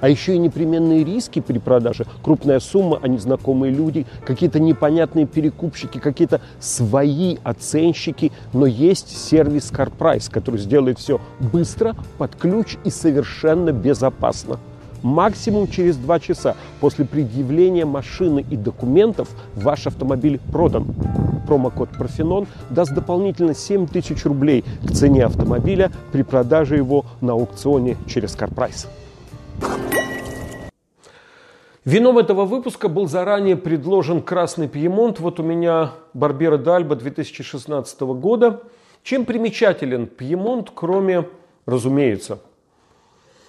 а 0.03 0.09
еще 0.09 0.35
и 0.35 0.39
непременные 0.39 1.05
риски 1.05 1.41
при 1.41 1.59
продаже, 1.59 2.05
крупная 2.23 2.59
сумма, 2.59 2.99
а 3.01 3.09
незнакомые 3.09 3.73
люди, 3.73 4.05
какие-то 4.27 4.59
непонятные 4.59 5.27
перекупщики, 5.27 5.99
какие-то 5.99 6.41
свои 6.59 7.39
оценщики, 7.45 8.33
но 8.53 8.67
есть 8.67 9.17
сервис 9.17 9.71
CarPrice, 9.73 10.29
который 10.29 10.59
сделает 10.59 10.99
все 10.99 11.21
быстро, 11.39 11.95
под 12.19 12.35
ключ 12.35 12.77
и 12.85 12.91
совершенно 12.91 13.71
безопасно. 13.71 14.59
Максимум 15.03 15.69
через 15.69 15.97
два 15.97 16.19
часа 16.19 16.57
после 16.81 17.05
предъявления 17.05 17.85
машины 17.85 18.45
и 18.51 18.57
документов 18.57 19.29
ваш 19.55 19.87
автомобиль 19.87 20.41
продан. 20.51 20.87
Промокод 21.47 21.91
Парфенон 21.97 22.49
даст 22.71 22.93
дополнительно 22.93 23.55
7 23.55 23.87
тысяч 23.87 24.25
рублей 24.25 24.65
к 24.85 24.91
цене 24.93 25.25
автомобиля 25.27 25.93
при 26.11 26.23
продаже 26.23 26.77
его 26.77 27.05
на 27.21 27.35
аукционе 27.35 27.97
через 28.09 28.37
CarPrice. 28.37 28.89
Вином 31.85 32.19
этого 32.19 32.45
выпуска 32.45 32.89
был 32.89 33.09
заранее 33.09 33.57
предложен 33.57 34.23
красный 34.23 34.69
пьемонт. 34.69 35.19
Вот 35.19 35.41
у 35.41 35.43
меня 35.43 35.93
Барбера 36.15 36.57
Дальба 36.57 36.95
2016 36.95 38.01
года. 38.01 38.63
Чем 39.03 39.25
примечателен 39.25 40.07
пьемонт, 40.07 40.71
кроме, 40.73 41.29
разумеется, 41.67 42.39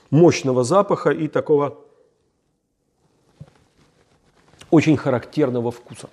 мощного 0.10 0.64
запаха 0.64 1.12
и 1.12 1.28
такого 1.28 1.78
очень 4.72 4.98
характерного 4.98 5.70
вкуса. 5.70 6.10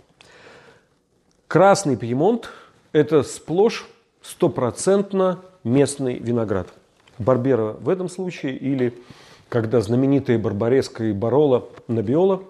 Красный 1.49 1.97
пьемонт– 1.97 2.51
это 2.93 3.23
сплошь 3.23 3.89
стопроцентно 4.21 5.41
местный 5.65 6.19
виноград. 6.19 6.69
Барбера 7.19 7.73
в 7.81 7.89
этом 7.89 8.11
случае 8.11 8.59
или 8.59 8.95
когда 9.51 9.81
знаменитые 9.81 10.39
Барбареска 10.39 11.05
и 11.05 11.13
Барола 11.13 11.67
Набиола. 11.89 12.45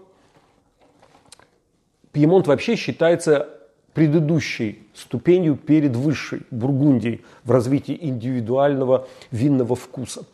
Пьемонт 2.12 2.46
вообще 2.46 2.76
считается 2.76 3.48
предыдущей 3.94 4.86
ступенью 4.94 5.56
перед 5.56 5.96
высшей 5.96 6.42
Бургундией 6.50 7.24
в 7.42 7.50
развитии 7.50 7.96
индивидуального 7.98 9.08
винного 9.30 9.74
вкуса. 9.74 10.26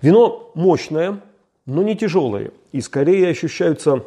Вино 0.00 0.52
мощное, 0.54 1.20
но 1.66 1.82
не 1.82 1.96
тяжелое, 1.96 2.52
и 2.70 2.80
скорее 2.80 3.28
ощущаются 3.28 4.04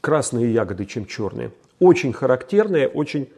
красные 0.00 0.52
ягоды, 0.52 0.86
чем 0.86 1.06
черные. 1.06 1.52
Очень 1.78 2.12
характерное, 2.12 2.88
очень 2.88 3.28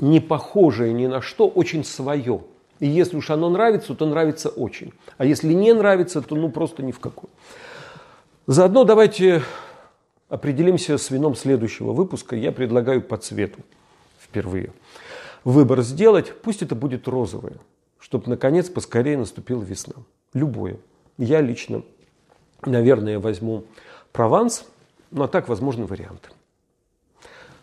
не 0.00 0.18
похожее 0.18 0.92
ни 0.92 1.06
на 1.06 1.22
что, 1.22 1.46
очень 1.46 1.84
свое– 1.84 2.42
и 2.82 2.86
если 2.88 3.16
уж 3.16 3.30
оно 3.30 3.48
нравится, 3.48 3.94
то 3.94 4.06
нравится 4.06 4.48
очень. 4.48 4.92
А 5.16 5.24
если 5.24 5.52
не 5.52 5.72
нравится, 5.72 6.20
то 6.20 6.34
ну 6.34 6.50
просто 6.50 6.82
ни 6.82 6.90
в 6.90 6.98
какой. 6.98 7.30
Заодно 8.48 8.82
давайте 8.82 9.44
определимся 10.28 10.98
с 10.98 11.08
вином 11.12 11.36
следующего 11.36 11.92
выпуска. 11.92 12.34
Я 12.34 12.50
предлагаю 12.50 13.00
по 13.00 13.16
цвету 13.16 13.60
впервые 14.18 14.72
выбор 15.44 15.82
сделать. 15.82 16.32
Пусть 16.42 16.62
это 16.62 16.74
будет 16.74 17.06
розовое, 17.06 17.54
чтобы 18.00 18.28
наконец 18.28 18.68
поскорее 18.68 19.16
наступила 19.16 19.62
весна. 19.62 19.94
Любое. 20.34 20.76
Я 21.18 21.40
лично, 21.40 21.84
наверное, 22.66 23.20
возьму 23.20 23.62
Прованс, 24.10 24.64
ну 25.12 25.22
а 25.22 25.28
так 25.28 25.48
возможны 25.48 25.86
варианты. 25.86 26.30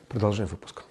Продолжаем 0.07 0.49
выпуск. 0.49 0.85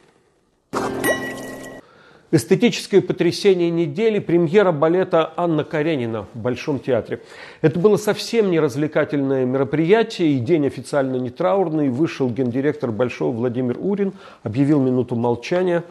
Эстетическое 2.31 3.01
потрясение 3.01 3.71
недели– 3.71 4.19
премьера 4.21 4.71
балета 4.71 5.33
Анна 5.39 5.65
Каренина 5.65 6.27
в 6.35 6.39
Большом 6.39 6.79
театре. 6.79 7.23
Это 7.63 7.79
было 7.79 7.97
совсем 7.97 8.51
не 8.51 8.61
развлекательное 8.61 9.47
мероприятие, 9.47 10.33
и 10.33 10.39
день 10.39 10.67
официально 10.67 11.17
не 11.17 11.31
траурный. 11.31 11.89
Вышел 11.89 12.29
гендиректор 12.29 12.93
Большого 12.93 13.35
Владимир 13.35 13.79
Урин, 13.81 14.13
объявил 14.43 14.79
минуту 14.79 15.17
молчания. 15.17 15.85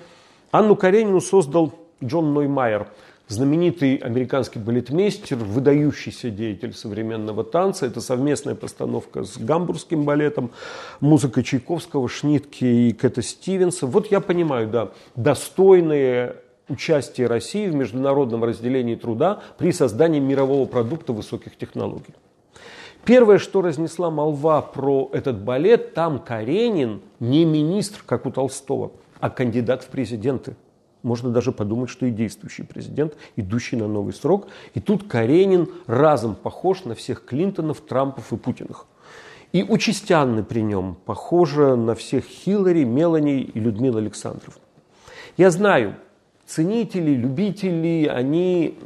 Анну 0.52 0.76
Каренину 0.76 1.22
создал 1.22 1.74
Джон 2.04 2.36
Ноймайер– 2.36 2.86
знаменитый 3.28 3.96
американский 3.96 4.60
балетмейстер, 4.60 5.38
выдающийся 5.38 6.30
деятель 6.30 6.74
современного 6.74 7.44
танца. 7.44 7.86
Это 7.86 8.02
совместная 8.02 8.56
постановка 8.56 9.24
с 9.24 9.38
гамбургским 9.38 10.04
балетом, 10.04 10.52
музыка 11.00 11.44
Чайковского, 11.44 12.08
Шнитки 12.08 12.66
и 12.66 12.94
Кэта 12.94 13.22
Стивенса. 13.22 13.86
Вот 13.86 14.12
я 14.12 14.22
понимаю, 14.22 14.70
да, 14.70 14.92
достойные 15.16 16.38
участие 16.70 17.28
России 17.28 17.68
в 17.68 17.76
международном 17.76 18.44
разделении 18.44 18.96
труда 18.96 19.42
при 19.58 19.72
создании 19.72 20.20
мирового 20.20 20.66
продукта 20.66 21.14
высоких 21.14 21.58
технологий. 21.58 22.14
Первое, 23.06 23.38
что 23.38 23.62
разнесла 23.62 24.10
молва 24.10 24.62
про 24.62 25.10
этот 25.14 25.40
балет, 25.40 25.94
там 25.94 26.20
Каренин 26.20 27.02
не 27.22 27.46
министр, 27.46 28.02
как 28.06 28.26
у 28.26 28.32
Толстого, 28.32 28.92
а 29.20 29.30
кандидат 29.30 29.84
в 29.84 29.88
президенты– 29.88 30.56
можно 31.08 31.30
даже 31.30 31.52
подумать, 31.52 31.90
что 31.90 32.06
и 32.06 32.12
действующий 32.12 32.64
президент, 32.64 33.16
идущий 33.38 33.78
на 33.78 33.88
новый 33.88 34.14
срок. 34.14 34.48
И 34.74 34.80
тут 34.80 35.08
Каренин 35.08 35.70
разом 35.88 36.36
похож 36.36 36.84
на 36.84 36.94
всех 36.94 37.26
Клинтонов, 37.26 37.82
Трампов 37.82 38.32
и 38.34 38.38
Путиных. 38.38 38.86
И 39.54 39.64
участянны 39.64 40.44
при 40.44 40.60
нем 40.60 40.98
похожи 41.06 41.76
на 41.76 41.96
всех 41.96 42.26
Хиллари, 42.26 42.84
Мелани 42.84 43.42
и 43.42 43.60
Людмила 43.60 44.00
Александров. 44.00 44.60
Я 45.38 45.50
знаю, 45.50 45.96
ценители, 46.46 47.12
любители, 47.12 48.06
они 48.06 48.78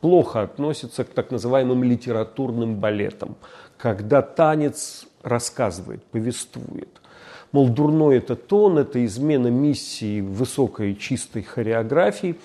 плохо 0.00 0.42
относятся 0.42 1.02
к 1.04 1.08
так 1.08 1.32
называемым 1.32 1.82
литературным 1.82 2.76
балетам, 2.76 3.34
когда 3.76 4.22
танец 4.22 5.06
рассказывает, 5.22 6.04
повествует– 6.04 6.88
Мол, 7.52 7.68
дурной 7.68 8.18
это 8.18 8.36
тон, 8.36 8.78
это 8.78 9.04
измена 9.04 9.48
миссии 9.48 10.20
высокой 10.20 10.94
чистой 10.94 11.42
хореографии. 11.42 12.36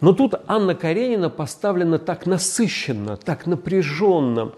Но 0.00 0.12
тут 0.12 0.34
Анна 0.46 0.74
Каренина 0.74 1.28
поставлена 1.28 1.98
так 1.98 2.26
насыщенно, 2.26 3.16
так 3.16 3.46
напряженно, 3.46 4.52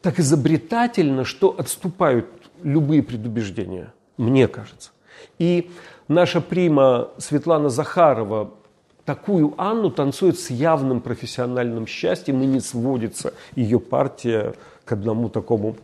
так 0.00 0.18
изобретательно, 0.18 1.24
что 1.24 1.54
отступают 1.56 2.26
любые 2.62 3.02
предубеждения, 3.02 3.92
мне 4.16 4.48
кажется. 4.48 4.90
И 5.38 5.70
наша 6.08 6.40
прима 6.40 7.10
Светлана 7.18 7.68
Захарова 7.68 8.52
такую 9.04 9.54
Анну 9.58 9.90
танцует 9.90 10.38
с 10.38 10.50
явным 10.50 11.00
профессиональным 11.00 11.86
счастьем, 11.86 12.42
и 12.42 12.46
не 12.46 12.60
сводится 12.60 13.34
ее 13.54 13.78
партия 13.78 14.54
к 14.84 14.92
одному 14.92 15.28
такому 15.28 15.76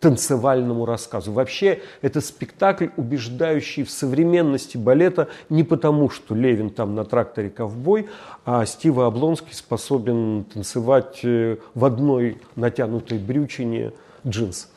танцевальному 0.00 0.86
рассказу. 0.86 1.32
Вообще 1.32 1.80
это 2.00 2.20
спектакль, 2.20 2.88
убеждающий 2.96 3.84
в 3.84 3.90
современности 3.90 4.76
балета 4.76 5.28
не 5.48 5.62
потому, 5.62 6.10
что 6.10 6.34
Левин 6.34 6.70
там 6.70 6.94
на 6.94 7.04
тракторе 7.04 7.50
ковбой, 7.50 8.08
а 8.44 8.64
Стива 8.64 9.06
Облонский 9.06 9.54
способен 9.54 10.44
танцевать 10.44 11.20
э, 11.22 11.58
в 11.74 11.84
одной 11.84 12.38
натянутой 12.56 13.18
брючине 13.18 13.92
джинс. 14.26 14.68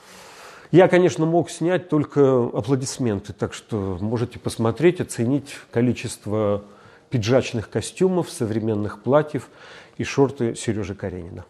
Я, 0.72 0.88
конечно, 0.88 1.26
мог 1.26 1.50
снять 1.50 1.88
только 1.88 2.50
аплодисменты, 2.52 3.32
так 3.32 3.54
что 3.54 3.98
можете 4.02 4.40
посмотреть, 4.40 5.00
оценить 5.00 5.56
количество 5.72 6.64
пиджачных 7.12 7.70
костюмов, 7.70 8.30
современных 8.30 9.04
платьев 9.04 9.50
и 9.98 10.04
шорты 10.04 10.56
Сережи 10.56 10.96
Каренина. 10.96 11.46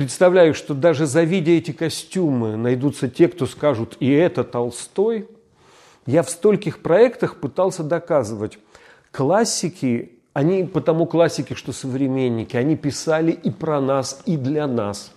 Представляю, 0.00 0.54
что 0.54 0.72
даже 0.72 1.04
завидя 1.04 1.50
эти 1.50 1.72
костюмы, 1.72 2.56
найдутся 2.56 3.06
те, 3.06 3.28
кто 3.28 3.44
скажут, 3.44 3.98
и 4.00 4.10
это 4.10 4.44
Толстой. 4.44 5.28
Я 6.06 6.22
в 6.22 6.30
стольких 6.30 6.80
проектах 6.80 7.36
пытался 7.36 7.82
доказывать, 7.82 8.58
классики, 9.10 10.12
они 10.32 10.64
потому 10.64 11.04
классики, 11.04 11.52
что 11.52 11.74
современники, 11.74 12.56
они 12.56 12.76
писали 12.76 13.32
и 13.32 13.50
про 13.50 13.78
нас, 13.82 14.22
и 14.24 14.38
для 14.38 14.66
нас. 14.66 15.12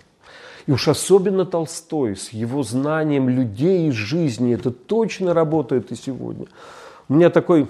И 0.67 0.71
уж 0.73 0.89
особенно 0.89 1.45
Толстой 1.45 2.17
с 2.17 2.33
его 2.33 2.61
знанием 2.61 3.29
людей 3.29 3.87
и 3.87 3.91
жизни, 3.91 4.53
это 4.53 4.69
точно 4.71 5.33
работает 5.33 5.93
и 5.93 5.95
сегодня. 5.95 6.47
У 7.07 7.13
меня 7.13 7.29
такой 7.29 7.69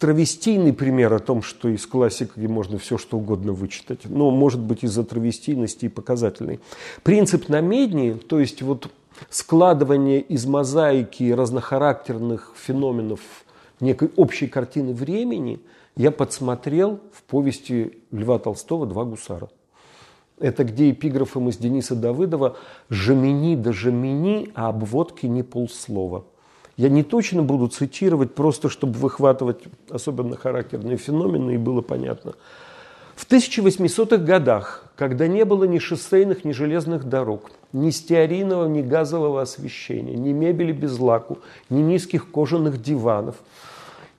травестийный 0.00 0.72
пример 0.72 1.12
о 1.12 1.18
том, 1.18 1.42
что 1.42 1.68
из 1.68 1.86
классики 1.86 2.40
можно 2.40 2.78
все 2.78 2.96
что 2.96 3.18
угодно 3.18 3.52
вычитать. 3.52 4.00
Но, 4.06 4.30
может 4.30 4.60
быть, 4.60 4.82
из-за 4.82 5.04
травестийности 5.04 5.84
и 5.84 5.88
показательный. 5.88 6.58
Принцип 7.02 7.50
намедни, 7.50 8.14
то 8.14 8.40
есть 8.40 8.62
вот 8.62 8.90
складывание 9.28 10.20
из 10.20 10.46
мозаики 10.46 11.30
разнохарактерных 11.30 12.54
феноменов 12.56 13.20
некой 13.78 14.10
общей 14.16 14.46
картины 14.46 14.94
времени, 14.94 15.60
я 15.96 16.10
подсмотрел 16.10 17.00
в 17.12 17.22
повести 17.24 17.98
Льва 18.10 18.38
Толстого 18.38 18.86
«Два 18.86 19.04
гусара». 19.04 19.50
Это 20.38 20.64
где 20.64 20.90
эпиграфом 20.90 21.50
из 21.50 21.58
Дениса 21.58 21.94
Давыдова 21.94 22.56
«Жемени 22.88 23.54
да 23.54 23.72
жемени, 23.72 24.50
а 24.54 24.68
обводки 24.68 25.26
не 25.26 25.42
полслова». 25.42 26.24
Я 26.80 26.88
не 26.88 27.02
точно 27.02 27.42
буду 27.42 27.68
цитировать, 27.68 28.34
просто 28.34 28.70
чтобы 28.70 28.94
выхватывать 28.94 29.64
особенно 29.90 30.34
характерные 30.34 30.96
феномены, 30.96 31.56
и 31.56 31.58
было 31.58 31.82
понятно. 31.82 32.32
В 33.16 33.30
1800-х 33.30 34.16
годах, 34.16 34.86
когда 34.96 35.26
не 35.26 35.44
было 35.44 35.64
ни 35.64 35.78
шоссейных, 35.78 36.42
ни 36.46 36.52
железных 36.52 37.04
дорог, 37.04 37.50
ни 37.74 37.90
стеаринового, 37.90 38.66
ни 38.66 38.80
газового 38.80 39.42
освещения, 39.42 40.14
ни 40.14 40.32
мебели 40.32 40.72
без 40.72 40.98
лаку, 40.98 41.40
ни 41.68 41.82
низких 41.82 42.30
кожаных 42.30 42.80
диванов, 42.80 43.36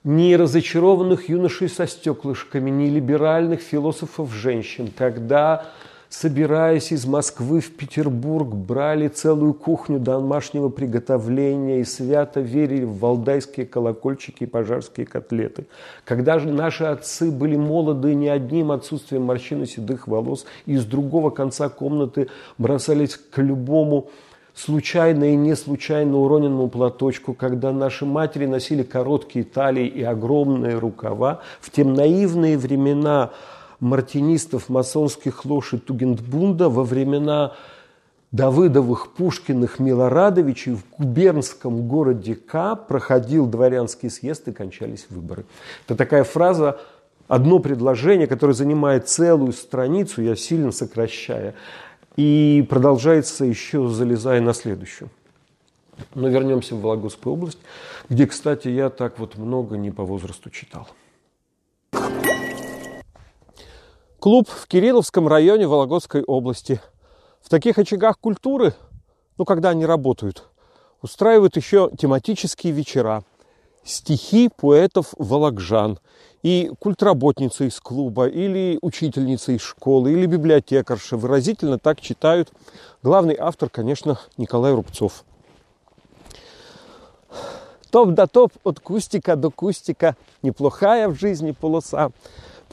ни 0.04 0.32
разочарованных 0.34 1.28
юношей 1.28 1.68
со 1.68 1.88
стеклышками, 1.88 2.70
ни 2.70 2.88
либеральных 2.88 3.60
философов-женщин, 3.60 4.92
когда 4.96 5.66
собираясь 6.12 6.92
из 6.92 7.06
Москвы 7.06 7.60
в 7.60 7.72
Петербург, 7.72 8.54
брали 8.54 9.08
целую 9.08 9.54
кухню 9.54 9.98
домашнего 9.98 10.68
приготовления 10.68 11.80
и 11.80 11.84
свято 11.84 12.40
верили 12.40 12.84
в 12.84 12.98
валдайские 12.98 13.64
колокольчики 13.64 14.44
и 14.44 14.46
пожарские 14.46 15.06
котлеты. 15.06 15.64
Когда 16.04 16.38
же 16.38 16.50
наши 16.50 16.84
отцы 16.84 17.30
были 17.30 17.56
молоды 17.56 18.14
не 18.14 18.28
одним 18.28 18.72
отсутствием 18.72 19.22
морщин 19.22 19.62
и 19.62 19.66
седых 19.66 20.06
волос, 20.06 20.44
и 20.66 20.76
с 20.76 20.84
другого 20.84 21.30
конца 21.30 21.70
комнаты 21.70 22.28
бросались 22.58 23.16
к 23.16 23.38
любому 23.38 24.10
случайно 24.54 25.32
и 25.32 25.34
не 25.34 25.56
случайно 25.56 26.18
уроненному 26.18 26.68
платочку, 26.68 27.32
когда 27.32 27.72
наши 27.72 28.04
матери 28.04 28.44
носили 28.44 28.82
короткие 28.82 29.46
талии 29.46 29.86
и 29.86 30.02
огромные 30.02 30.76
рукава, 30.76 31.40
в 31.62 31.70
те 31.70 31.86
наивные 31.86 32.58
времена– 32.58 33.30
мартинистов, 33.82 34.68
масонских 34.68 35.44
лож 35.44 35.74
и 35.74 35.78
Тугендбунда 35.78 36.68
во 36.68 36.84
времена 36.84 37.52
Давыдовых, 38.30 39.12
Пушкиных, 39.12 39.78
Милорадовичей 39.78 40.72
в 40.72 40.84
губернском 40.96 41.86
городе 41.86 42.34
К 42.34 42.76
проходил 42.76 43.46
дворянский 43.46 44.08
съезд 44.08 44.48
и 44.48 44.52
кончались 44.52 45.06
выборы. 45.10 45.44
Это 45.84 45.96
такая 45.96 46.24
фраза, 46.24 46.80
одно 47.28 47.58
предложение, 47.58 48.26
которое 48.26 48.54
занимает 48.54 49.08
целую 49.08 49.52
страницу, 49.52 50.22
я 50.22 50.36
сильно 50.36 50.70
сокращая, 50.72 51.54
и 52.16 52.64
продолжается 52.70 53.44
еще 53.44 53.88
залезая 53.88 54.40
на 54.40 54.54
следующую. 54.54 55.10
Но 56.14 56.28
вернемся 56.28 56.74
в 56.74 56.80
Вологодскую 56.80 57.34
область, 57.34 57.58
где, 58.08 58.26
кстати, 58.26 58.68
я 58.68 58.90
так 58.90 59.18
вот 59.18 59.36
много 59.36 59.76
не 59.76 59.90
по 59.90 60.04
возрасту 60.04 60.50
читал. 60.50 60.88
Клуб 64.22 64.48
в 64.48 64.68
Кирилловском 64.68 65.26
районе 65.26 65.66
Вологодской 65.66 66.22
области. 66.22 66.80
В 67.40 67.48
таких 67.48 67.76
очагах 67.76 68.20
культуры, 68.20 68.72
ну, 69.36 69.44
когда 69.44 69.70
они 69.70 69.84
работают, 69.84 70.44
устраивают 71.00 71.56
еще 71.56 71.90
тематические 71.98 72.72
вечера. 72.72 73.24
Стихи 73.82 74.48
поэтов 74.48 75.12
волокжан 75.18 75.98
и 76.44 76.70
культработница 76.78 77.64
из 77.64 77.80
клуба, 77.80 78.28
или 78.28 78.78
учительница 78.80 79.50
из 79.50 79.62
школы, 79.62 80.12
или 80.12 80.26
библиотекарша 80.26 81.16
выразительно 81.16 81.80
так 81.80 82.00
читают. 82.00 82.52
Главный 83.02 83.34
автор, 83.36 83.70
конечно, 83.70 84.20
Николай 84.36 84.72
Рубцов. 84.72 85.24
Топ 87.90 88.10
да 88.10 88.28
топ 88.28 88.52
от 88.62 88.78
кустика 88.78 89.34
до 89.34 89.50
кустика, 89.50 90.16
неплохая 90.42 91.08
в 91.08 91.18
жизни 91.18 91.50
полоса. 91.50 92.12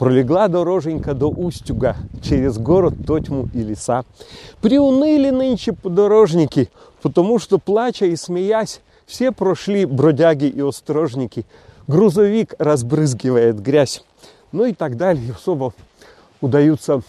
Пролегла 0.00 0.48
дороженька 0.48 1.12
до 1.12 1.28
Устюга, 1.28 1.94
через 2.22 2.56
город, 2.56 2.94
тотьму 3.06 3.50
и 3.52 3.58
леса. 3.58 4.06
Приуныли 4.62 5.28
нынче 5.28 5.74
подорожники, 5.74 6.70
потому 7.02 7.38
что, 7.38 7.58
плача 7.58 8.06
и 8.06 8.16
смеясь, 8.16 8.80
все 9.04 9.30
прошли 9.30 9.84
бродяги 9.84 10.46
и 10.46 10.62
острожники. 10.62 11.44
Грузовик 11.86 12.54
разбрызгивает 12.58 13.60
грязь. 13.60 14.02
Ну 14.52 14.64
и 14.64 14.72
так 14.72 14.96
далее. 14.96 15.34
Особо 15.34 15.74
удаются 16.40 17.02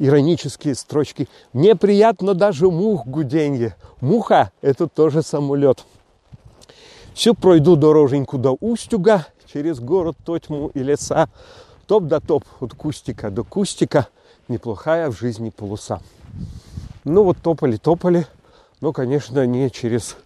иронические 0.00 0.74
строчки. 0.74 1.28
Мне 1.52 1.76
приятно 1.76 2.34
даже 2.34 2.68
мух 2.68 3.06
гуденье. 3.06 3.76
Муха– 4.00 4.50
это 4.60 4.88
тоже 4.88 5.22
самолет. 5.22 5.84
Все 7.14 7.32
пройду 7.32 7.76
дороженьку 7.76 8.38
до 8.38 8.56
Устюга, 8.58 9.24
через 9.46 9.78
город, 9.78 10.16
тотьму 10.24 10.72
и 10.74 10.80
леса 10.80 11.28
топ 11.88 12.04
да 12.04 12.20
топ, 12.20 12.44
от 12.60 12.74
кустика 12.74 13.30
до 13.30 13.44
кустика, 13.44 14.08
неплохая 14.46 15.10
в 15.10 15.18
жизни 15.18 15.48
полоса. 15.50 16.00
Ну 17.04 17.24
вот 17.24 17.38
топали-топали, 17.38 18.26
но, 18.82 18.92
конечно, 18.92 19.44
не 19.46 19.70
через 19.70 20.16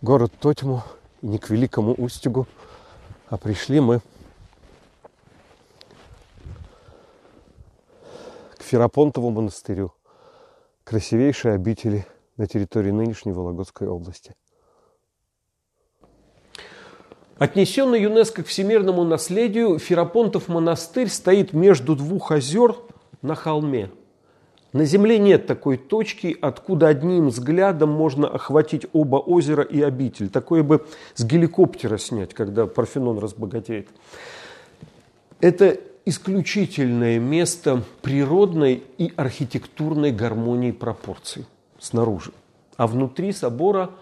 город 0.00 0.32
Тотьму 0.38 0.82
и 1.20 1.26
не 1.26 1.38
к 1.38 1.50
Великому 1.50 1.92
Устюгу, 1.94 2.46
а 3.28 3.36
пришли 3.36 3.80
мы 3.80 4.00
к 8.56 8.62
Ферапонтову 8.62 9.30
монастырю, 9.30 9.92
красивейшей 10.84 11.54
обители 11.54 12.06
на 12.36 12.46
территории 12.46 12.92
нынешней 12.92 13.32
Вологодской 13.32 13.88
области. 13.88 14.34
Отнесенный 17.38 18.02
ЮНЕСКО 18.02 18.42
к 18.42 18.46
всемирному 18.46 19.04
наследию, 19.04 19.78
Ферапонтов 19.78 20.48
монастырь 20.48 21.08
стоит 21.08 21.52
между 21.52 21.96
двух 21.96 22.30
озер 22.30 22.76
на 23.22 23.34
холме. 23.34 23.90
На 24.72 24.84
Земле 24.84 25.18
нет 25.18 25.46
такой 25.46 25.76
точки, 25.76 26.36
откуда 26.40 26.88
одним 26.88 27.28
взглядом 27.28 27.90
можно 27.90 28.28
охватить 28.28 28.86
оба 28.92 29.16
озера 29.16 29.62
и 29.62 29.82
обитель. 29.82 30.30
Такое 30.30 30.62
бы 30.62 30.86
с 31.14 31.24
геликоптера 31.24 31.98
снять, 31.98 32.32
когда 32.32 32.66
Парфенон 32.66 33.18
разбогатеет. 33.18 33.88
Это 35.40 35.78
исключительное 36.06 37.18
место 37.18 37.82
природной 38.00 38.82
и 38.96 39.12
архитектурной 39.16 40.10
гармонии 40.10 40.70
пропорций 40.70 41.44
снаружи. 41.78 42.32
А 42.76 42.86
внутри 42.86 43.32
собора– 43.32 43.90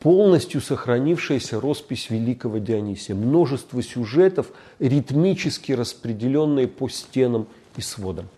полностью 0.00 0.60
сохранившаяся 0.60 1.60
роспись 1.60 2.10
великого 2.10 2.58
Дионисия. 2.58 3.14
Множество 3.14 3.82
сюжетов, 3.82 4.48
ритмически 4.78 5.72
распределенные 5.72 6.68
по 6.68 6.88
стенам 6.88 7.46
и 7.76 7.80
сводам. 7.80 8.28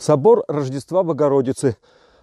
Собор 0.00 0.44
Рождества 0.48 1.04
Богородицы, 1.04 1.76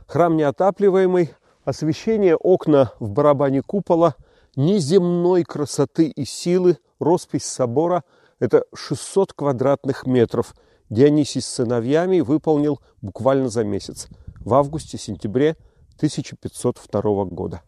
храм 0.08 0.36
неотапливаемый, 0.36 1.30
освещение 1.68 2.38
окна 2.38 2.94
в 2.98 3.10
барабане 3.10 3.62
купола 3.62 4.16
неземной 4.56 5.44
красоты 5.44 6.08
и 6.08 6.24
силы, 6.24 6.78
роспись 6.98 7.44
собора– 7.44 8.06
это 8.40 8.64
600 8.74 9.34
квадратных 9.34 10.06
метров. 10.06 10.56
Дионисий 10.90 11.42
с 11.42 11.46
сыновьями 11.48 12.22
выполнил 12.22 12.80
буквально 13.02 13.50
за 13.50 13.66
месяц, 13.66 14.08
в 14.40 14.54
августе-сентябре 14.54 15.58
1502 15.98 17.26
года. 17.26 17.62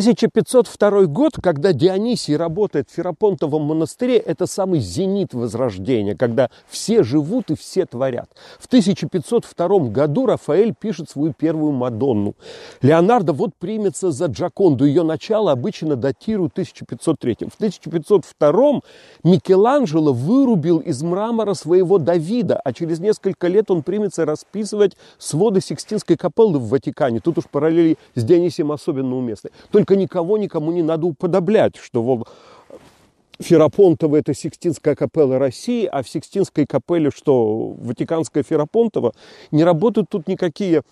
1502 0.00 1.06
год, 1.06 1.32
когда 1.42 1.74
Дионисий 1.74 2.34
работает 2.34 2.88
в 2.88 2.94
Ферапонтовом 2.94 3.62
монастыре, 3.62 4.16
это 4.16 4.46
самый 4.46 4.80
зенит 4.80 5.34
возрождения, 5.34 6.16
когда 6.16 6.48
все 6.68 7.02
живут 7.02 7.50
и 7.50 7.54
все 7.54 7.84
творят. 7.84 8.30
В 8.58 8.66
1502 8.66 9.90
году 9.90 10.24
Рафаэль 10.24 10.74
пишет 10.78 11.10
свою 11.10 11.34
первую 11.34 11.72
Мадонну. 11.72 12.34
Леонардо 12.80 13.34
вот 13.34 13.50
примется 13.58 14.10
за 14.10 14.26
Джаконду. 14.26 14.86
Ее 14.86 15.02
начало 15.02 15.52
обычно 15.52 15.96
датируют 15.96 16.52
1503. 16.52 17.48
В 17.50 17.56
1502 17.56 18.80
Микеланджело 19.22 20.14
вырубил 20.14 20.78
из 20.78 21.02
мрамора 21.02 21.52
своего 21.52 21.98
Давида, 21.98 22.58
а 22.64 22.72
через 22.72 23.00
несколько 23.00 23.48
лет 23.48 23.70
он 23.70 23.82
примется 23.82 24.24
расписывать 24.24 24.96
своды 25.18 25.60
Сикстинской 25.60 26.16
капеллы 26.16 26.58
в 26.58 26.68
Ватикане. 26.68 27.20
Тут 27.20 27.36
уж 27.36 27.44
параллели 27.50 27.98
с 28.14 28.24
Дионисием 28.24 28.72
особенно 28.72 29.14
уместны. 29.16 29.50
Только 29.70 29.89
никого 29.96 30.38
никому 30.38 30.72
не 30.72 30.82
надо 30.82 31.06
уподоблять, 31.06 31.76
что 31.76 32.02
вот 32.02 32.28
Ферапонтово– 33.40 34.16
это 34.18 34.34
Сикстинская 34.34 34.94
капелла 34.94 35.38
России, 35.38 35.86
а 35.86 36.02
в 36.02 36.08
Сикстинской 36.08 36.66
капелле, 36.66 37.10
что 37.10 37.74
Ватиканская 37.78 38.42
Ферапонтова, 38.42 39.14
не 39.50 39.64
работают 39.64 40.10
тут 40.10 40.28
никакие 40.28 40.82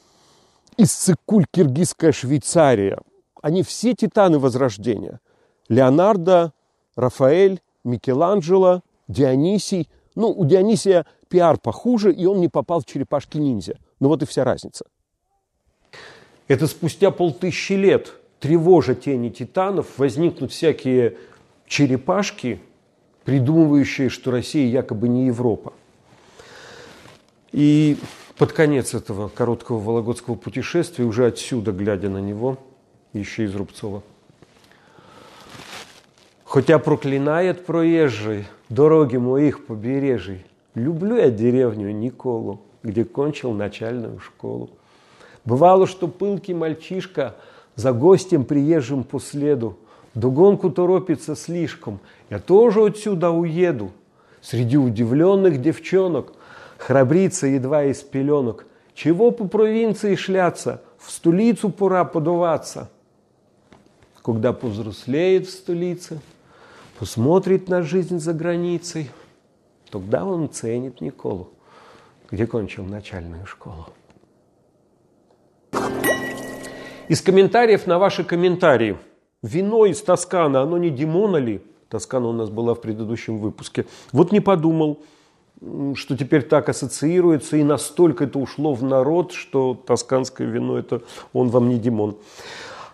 Иссыкуль, 0.79 1.47
Киргизская 1.51 2.13
Швейцария. 2.13 2.99
Они 3.43 3.63
все 3.63 3.95
титаны 3.95 4.39
Возрождения. 4.39 5.21
Леонардо, 5.69 6.53
Рафаэль, 6.97 7.61
Микеланджело, 7.85 8.83
Дионисий. 9.09 9.89
Ну, 10.15 10.31
у 10.31 10.45
Дионисия 10.45 11.05
пиар 11.29 11.59
похуже, 11.59 12.13
и 12.13 12.25
он 12.27 12.41
не 12.41 12.49
попал 12.49 12.81
в 12.81 12.87
черепашки-ниндзя. 12.87 13.79
Ну 14.01 14.09
вот 14.09 14.23
и 14.23 14.27
вся 14.27 14.45
разница. 14.45 14.87
Это 16.47 16.67
спустя 16.67 17.11
полтысячи 17.11 17.75
лет 17.75 18.15
тревожа 18.41 18.95
тени 18.95 19.31
титанов, 19.31 19.99
возникнут 19.99 20.53
всякие 20.53 21.17
черепашки, 21.67 22.61
придумывающие, 23.25 24.09
что 24.09 24.31
Россия 24.31 24.67
якобы 24.67 25.09
не 25.09 25.27
Европа. 25.27 25.73
И 27.53 27.97
под 28.37 28.53
конец 28.53 28.95
этого 28.95 29.29
короткого 29.29 29.79
вологодского 29.79 30.35
путешествия, 30.35 31.05
уже 31.05 31.27
отсюда, 31.27 31.73
глядя 31.73 32.09
на 32.09 32.19
него, 32.19 32.59
еще 33.13 33.45
из 33.45 33.55
Рубцова. 33.55 34.03
Хотя 36.45 36.79
проклинает 36.79 37.67
проезжий 37.67 38.47
дороги 38.69 39.17
моих 39.17 39.67
побережий, 39.67 40.47
люблю 40.75 41.17
я 41.17 41.31
деревню 41.31 41.91
Николу, 41.91 42.63
где 42.83 43.05
кончил 43.05 43.53
начальную 43.53 44.19
школу. 44.21 44.71
Бывало, 45.45 45.87
что 45.87 46.09
пылкий 46.09 46.55
мальчишка– 46.55 47.35
за 47.79 47.93
гостем 47.93 48.45
приезжим 48.45 49.05
по 49.05 49.21
следу. 49.21 49.79
Догонку 50.13 50.69
торопится 50.69 51.37
слишком. 51.37 52.01
Я 52.29 52.41
тоже 52.41 52.85
отсюда 52.85 53.31
уеду. 53.31 53.93
Среди 54.43 54.77
удивленных 54.77 55.63
девчонок 55.63 56.33
храбрится 56.77 57.47
едва 57.47 57.85
из 57.85 58.03
пеленок. 58.03 58.67
Чего 58.95 59.31
по 59.31 59.47
провинции 59.47 60.17
шляться? 60.17 60.83
В 60.99 61.09
столицу 61.13 61.71
пора 61.71 62.05
подуваться. 62.05 62.91
Когда 64.25 64.53
повзрослеет 64.53 65.47
в 65.47 65.51
столице, 65.51 66.21
посмотрит 66.99 67.69
на 67.69 67.83
жизнь 67.83 68.19
за 68.19 68.33
границей, 68.33 69.09
тогда 69.89 70.25
он 70.25 70.51
ценит 70.51 71.01
Николу, 71.01 71.51
где 72.29 72.45
кончил 72.49 72.85
начальную 72.85 73.47
школу. 73.47 73.87
Из 77.09 77.23
комментариев 77.23 77.87
на 77.87 77.99
ваши 77.99 78.23
комментарии. 78.23 78.99
Вино 79.43 79.87
из 79.87 80.03
Тоскана, 80.03 80.61
оно 80.61 80.77
не 80.77 80.91
Димона 80.91 81.39
ли? 81.39 81.63
Тоскана 81.89 82.29
у 82.29 82.33
нас 82.33 82.51
была 82.51 82.75
в 82.75 82.83
предыдущем 82.83 83.39
выпуске. 83.39 83.87
Вот 84.13 84.31
не 84.31 84.41
подумал, 84.41 85.01
что 85.95 86.19
теперь 86.19 86.43
так 86.43 86.69
ассоциируется, 86.69 87.57
и 87.57 87.63
настолько 87.63 88.25
это 88.25 88.39
ушло 88.39 88.75
в 88.75 88.83
народ, 88.83 89.33
что 89.33 89.75
тосканское 89.87 90.47
вино 90.47 90.79
это 90.79 91.01
он 91.33 91.49
вам 91.49 91.71
не 91.71 91.79
Димон. 91.79 92.19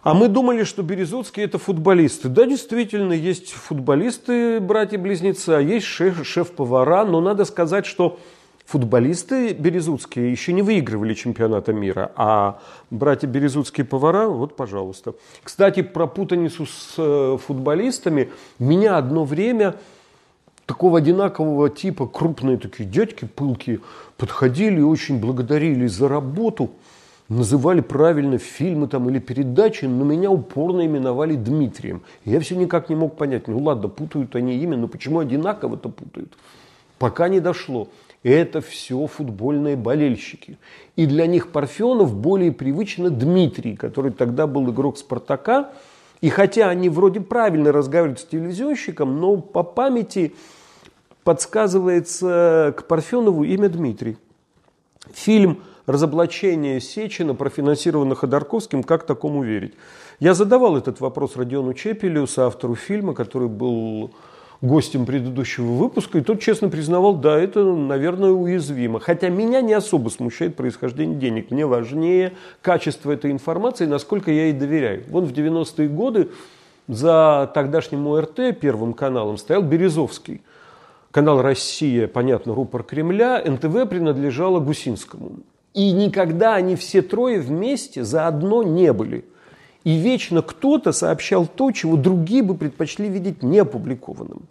А 0.04 0.14
мы 0.14 0.28
думали, 0.28 0.62
что 0.62 0.84
Березутские 0.84 1.46
это 1.46 1.58
футболисты. 1.58 2.28
Да, 2.28 2.46
действительно, 2.46 3.14
есть 3.14 3.50
футболисты, 3.50 4.60
братья-близнецы, 4.60 5.48
а 5.48 5.60
есть 5.60 5.86
шеф, 5.86 6.24
шеф-повара, 6.24 7.04
но 7.04 7.20
надо 7.20 7.44
сказать, 7.44 7.84
что 7.84 8.20
футболисты 8.64 9.52
березутские 9.52 10.30
еще 10.30 10.52
не 10.52 10.62
выигрывали 10.62 11.14
чемпионата 11.14 11.72
мира, 11.72 12.12
а 12.16 12.60
братья 12.90 13.26
березутские 13.26 13.84
повара, 13.84 14.28
вот, 14.28 14.56
пожалуйста. 14.56 15.14
Кстати, 15.42 15.82
про 15.82 16.06
путаницу 16.06 16.66
с 16.66 16.94
э, 16.96 17.38
футболистами 17.46 18.30
меня 18.58 18.96
одно 18.96 19.24
время 19.24 19.76
такого 20.66 20.98
одинакового 20.98 21.68
типа 21.68 22.06
крупные 22.06 22.56
такие 22.56 22.88
дядьки 22.88 23.26
пылки 23.26 23.80
подходили 24.16 24.80
и 24.80 24.82
очень 24.82 25.20
благодарили 25.20 25.86
за 25.86 26.08
работу, 26.08 26.70
называли 27.28 27.82
правильно 27.82 28.38
фильмы 28.38 28.88
там 28.88 29.10
или 29.10 29.18
передачи, 29.18 29.84
но 29.84 30.04
меня 30.04 30.30
упорно 30.30 30.86
именовали 30.86 31.34
Дмитрием. 31.34 32.02
Я 32.24 32.40
все 32.40 32.56
никак 32.56 32.88
не 32.88 32.96
мог 32.96 33.16
понять, 33.16 33.46
ну 33.46 33.58
ладно, 33.58 33.88
путают 33.88 34.34
они 34.36 34.56
имя, 34.56 34.78
но 34.78 34.88
почему 34.88 35.18
одинаково-то 35.18 35.90
путают? 35.90 36.32
Пока 36.98 37.28
не 37.28 37.40
дошло 37.40 37.88
это 38.30 38.60
все 38.60 39.06
футбольные 39.06 39.76
болельщики. 39.76 40.58
И 40.96 41.06
для 41.06 41.26
них 41.26 41.52
Парфенов 41.52 42.14
более 42.16 42.52
привычно 42.52 43.10
Дмитрий, 43.10 43.76
который 43.76 44.10
тогда 44.10 44.46
был 44.46 44.70
игрок 44.70 44.98
«Спартака». 44.98 45.70
И 46.20 46.30
хотя 46.30 46.70
они 46.70 46.88
вроде 46.88 47.20
правильно 47.20 47.70
разговаривают 47.70 48.20
с 48.20 48.24
телевизионщиком, 48.24 49.20
но 49.20 49.36
по 49.36 49.62
памяти 49.62 50.34
подсказывается 51.22 52.74
к 52.76 52.86
Парфенову 52.86 53.44
имя 53.44 53.68
Дмитрий. 53.68 54.16
Фильм 55.12 55.62
«Разоблачение 55.86 56.80
Сечина», 56.80 57.34
профинансированный 57.34 58.16
Ходорковским, 58.16 58.82
как 58.82 59.04
такому 59.04 59.42
верить? 59.42 59.74
Я 60.18 60.32
задавал 60.32 60.78
этот 60.78 61.00
вопрос 61.00 61.36
Родиону 61.36 61.74
Чепелю, 61.74 62.26
соавтору 62.26 62.74
фильма, 62.74 63.12
который 63.12 63.48
был 63.48 64.12
гостем 64.64 65.06
предыдущего 65.06 65.72
выпуска, 65.72 66.18
и 66.18 66.20
тот 66.22 66.40
честно 66.40 66.68
признавал, 66.68 67.14
да, 67.14 67.38
это, 67.38 67.64
наверное, 67.64 68.30
уязвимо. 68.30 68.98
Хотя 69.00 69.28
меня 69.28 69.60
не 69.60 69.74
особо 69.74 70.08
смущает 70.08 70.56
происхождение 70.56 71.18
денег. 71.18 71.50
Мне 71.50 71.66
важнее 71.66 72.32
качество 72.62 73.12
этой 73.12 73.30
информации, 73.30 73.86
насколько 73.86 74.30
я 74.30 74.44
ей 74.44 74.52
доверяю. 74.52 75.04
Вон 75.08 75.26
в 75.26 75.32
90-е 75.32 75.88
годы 75.88 76.30
за 76.88 77.50
тогдашним 77.54 78.06
ОРТ, 78.08 78.58
первым 78.58 78.94
каналом, 78.94 79.36
стоял 79.36 79.62
Березовский. 79.62 80.42
Канал 81.10 81.42
«Россия», 81.42 82.08
понятно, 82.08 82.54
рупор 82.54 82.82
Кремля, 82.82 83.40
НТВ 83.44 83.88
принадлежала 83.88 84.58
Гусинскому. 84.58 85.40
И 85.72 85.92
никогда 85.92 86.54
они 86.54 86.74
все 86.74 87.02
трое 87.02 87.40
вместе 87.40 88.02
заодно 88.02 88.62
не 88.62 88.92
были– 88.92 89.24
и 89.84 89.98
вечно 89.98 90.40
кто-то 90.42 90.92
сообщал 90.92 91.46
то, 91.46 91.70
чего 91.70 91.96
другие 91.96 92.42
бы 92.42 92.54
предпочли 92.56 93.08
видеть 93.08 93.42
неопубликованным. 93.42 94.48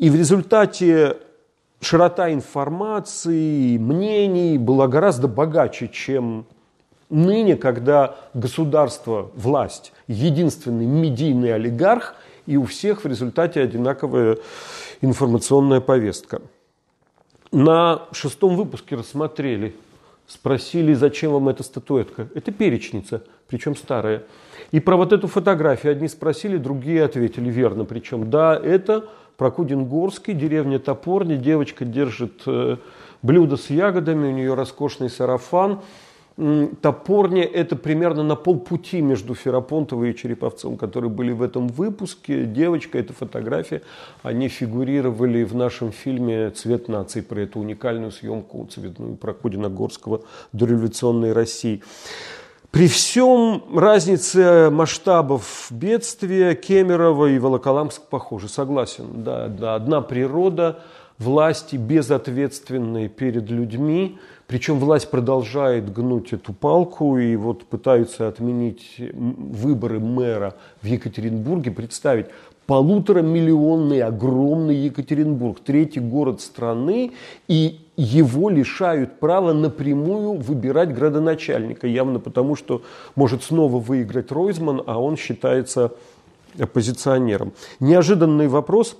И 0.00 0.08
в 0.08 0.16
результате 0.16 1.18
широта 1.82 2.32
информации, 2.32 3.76
мнений 3.76 4.56
была 4.56 4.88
гораздо 4.88 5.28
богаче, 5.28 5.88
чем 5.88 6.46
ныне, 7.10 7.54
когда 7.54 8.16
государство, 8.32 9.30
власть, 9.34 9.92
единственный 10.08 10.86
медийный 10.86 11.54
олигарх, 11.54 12.14
и 12.46 12.56
у 12.56 12.64
всех 12.64 13.04
в 13.04 13.06
результате 13.06 13.60
одинаковая 13.60 14.38
информационная 15.02 15.82
повестка. 15.82 16.40
На 17.52 18.04
шестом 18.12 18.56
выпуске 18.56 18.96
рассмотрели, 18.96 19.76
спросили, 20.26 20.94
зачем 20.94 21.32
вам 21.32 21.50
эта 21.50 21.62
статуэтка. 21.62 22.26
Это 22.34 22.52
перечница, 22.52 23.22
причем 23.48 23.76
старая. 23.76 24.22
И 24.72 24.80
про 24.80 24.96
вот 24.96 25.12
эту 25.12 25.28
фотографию 25.28 25.92
одни 25.92 26.08
спросили, 26.08 26.56
другие 26.56 27.04
ответили 27.04 27.50
верно. 27.50 27.84
Причем, 27.84 28.30
да, 28.30 28.56
это 28.56 29.04
Прокудин-Горский, 29.40 30.34
деревня 30.34 30.78
Топорни, 30.78 31.36
девочка 31.36 31.86
держит 31.86 32.42
э, 32.44 32.76
блюдо 33.22 33.56
с 33.56 33.70
ягодами, 33.70 34.28
у 34.28 34.32
нее 34.32 34.52
роскошный 34.52 35.08
сарафан. 35.08 35.80
Топорня– 36.82 37.42
это 37.44 37.74
примерно 37.74 38.22
на 38.22 38.36
полпути 38.36 39.00
между 39.00 39.34
Ферапонтовой 39.34 40.10
и 40.10 40.14
Череповцом, 40.14 40.76
которые 40.76 41.10
были 41.10 41.32
в 41.32 41.40
этом 41.40 41.68
выпуске. 41.68 42.44
Девочка– 42.44 42.98
это 43.00 43.14
фотография. 43.14 43.80
Они 44.22 44.48
фигурировали 44.48 45.42
в 45.44 45.54
нашем 45.54 45.90
фильме 45.90 46.50
«Цвет 46.50 46.88
нации» 46.88 47.22
про 47.22 47.40
эту 47.40 47.60
уникальную 47.60 48.12
съемку 48.12 48.68
цветную 48.70 49.16
Прокудина-Горского 49.16 50.22
дореволюционной 50.52 51.32
России. 51.32 51.82
При 52.70 52.86
всем 52.86 53.64
разнице 53.74 54.70
масштабов 54.70 55.66
бедствия 55.70 56.54
Кемерово 56.54 57.26
и 57.26 57.38
Волоколамск 57.40 58.02
похожи, 58.02 58.48
согласен. 58.48 59.24
Да, 59.24 59.48
да, 59.48 59.74
одна 59.74 60.02
природа, 60.02 60.78
власти 61.18 61.74
безответственные 61.74 63.08
перед 63.08 63.50
людьми, 63.50 64.18
Причем 64.46 64.78
власть 64.78 65.10
продолжает 65.10 65.92
гнуть 65.92 66.32
эту 66.32 66.52
палку 66.52 67.18
и 67.18 67.36
вот 67.36 67.64
пытаются 67.64 68.26
отменить 68.26 69.00
выборы 69.14 69.98
мэра 70.00 70.54
в 70.82 70.86
Екатеринбурге. 70.86 71.72
Представить, 71.72 72.26
полуторамиллионный 72.66 74.00
огромный 74.00 74.76
Екатеринбург, 74.76 75.58
третий 75.58 75.98
город 75.98 76.40
страны, 76.40 77.12
и 77.48 77.80
его 78.00 78.48
лишают 78.48 79.20
права 79.20 79.52
напрямую 79.52 80.40
выбирать 80.40 80.94
градоначальника, 80.94 81.86
явно 81.86 82.18
потому, 82.18 82.56
что 82.56 82.82
может 83.14 83.42
снова 83.42 83.78
выиграть 83.78 84.32
Ройзман, 84.32 84.82
а 84.86 84.98
он 84.98 85.16
считается 85.16 85.92
оппозиционером. 86.58 87.52
Неожиданный 87.78 88.48
вопрос. 88.48 88.96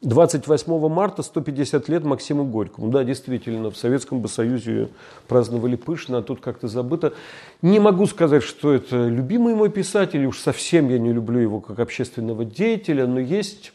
28 0.00 0.88
марта 0.88 1.22
150 1.22 1.88
лет 1.88 2.02
Максиму 2.02 2.44
Горькому. 2.44 2.90
Да, 2.90 3.04
действительно, 3.04 3.70
в 3.70 3.76
Советском 3.76 4.26
Союзе 4.26 4.88
праздновали 5.28 5.76
пышно, 5.76 6.18
а 6.18 6.22
тут 6.22 6.40
как-то 6.40 6.66
забыто. 6.66 7.12
Не 7.60 7.78
могу 7.78 8.06
сказать, 8.06 8.42
что 8.42 8.72
это 8.72 9.06
любимый 9.06 9.54
мой 9.54 9.70
писатель, 9.70 10.24
уж 10.24 10.38
совсем 10.38 10.88
я 10.88 10.98
не 10.98 11.12
люблю 11.12 11.38
его 11.38 11.60
как 11.60 11.78
общественного 11.78 12.44
деятеля, 12.44 13.06
но 13.06 13.20
есть 13.20 13.72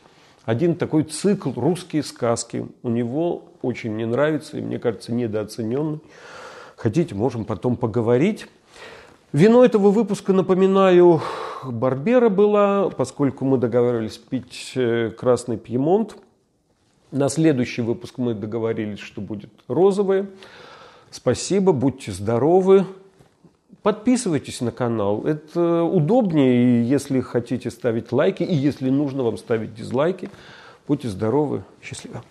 один 0.47 0.75
такой 0.75 1.03
цикл 1.03 1.51
«Русские 1.57 2.03
сказки». 2.03 2.65
У 2.81 2.88
него 2.88 3.49
очень 3.62 3.91
мне 3.91 4.05
нравится 4.05 4.57
и, 4.57 4.62
мне 4.62 4.79
кажется, 4.79 5.12
недооцененный. 5.12 5.99
Хотите, 6.77 7.15
можем 7.15 7.43
потом 7.43 7.75
поговорить. 7.75 8.47
Вино 9.33 9.65
этого 9.65 9.91
выпуска, 9.91 10.31
напоминаю, 10.31 11.21
Барбера 11.65 12.29
была, 12.29 12.89
поскольку 12.91 13.43
мы 13.43 13.57
договаривались 13.57 14.17
пить 14.17 14.71
э, 14.75 15.10
красный 15.10 15.57
пьемонт. 15.57 16.15
На 17.12 17.27
следующий 17.27 17.81
выпуск 17.81 18.17
мы 18.17 18.33
договорились, 18.33 18.99
что 18.99 19.19
будет 19.19 19.51
розовое. 19.67 20.27
Спасибо, 21.12 21.73
будьте 21.73 22.13
здоровы. 22.13 22.86
Подписывайтесь 23.88 24.60
на 24.60 24.73
канал. 24.73 25.21
Это 25.26 25.82
удобнее, 25.82 26.84
если 26.84 27.21
хотите 27.21 27.71
ставить 27.71 28.12
лайки, 28.12 28.43
и 28.43 28.54
если 28.54 28.89
нужно 28.89 29.23
вам 29.23 29.38
ставить 29.38 29.73
дизлайки. 29.73 30.30
Будьте 30.89 31.08
здоровы, 31.08 31.63
счастливо. 31.82 32.21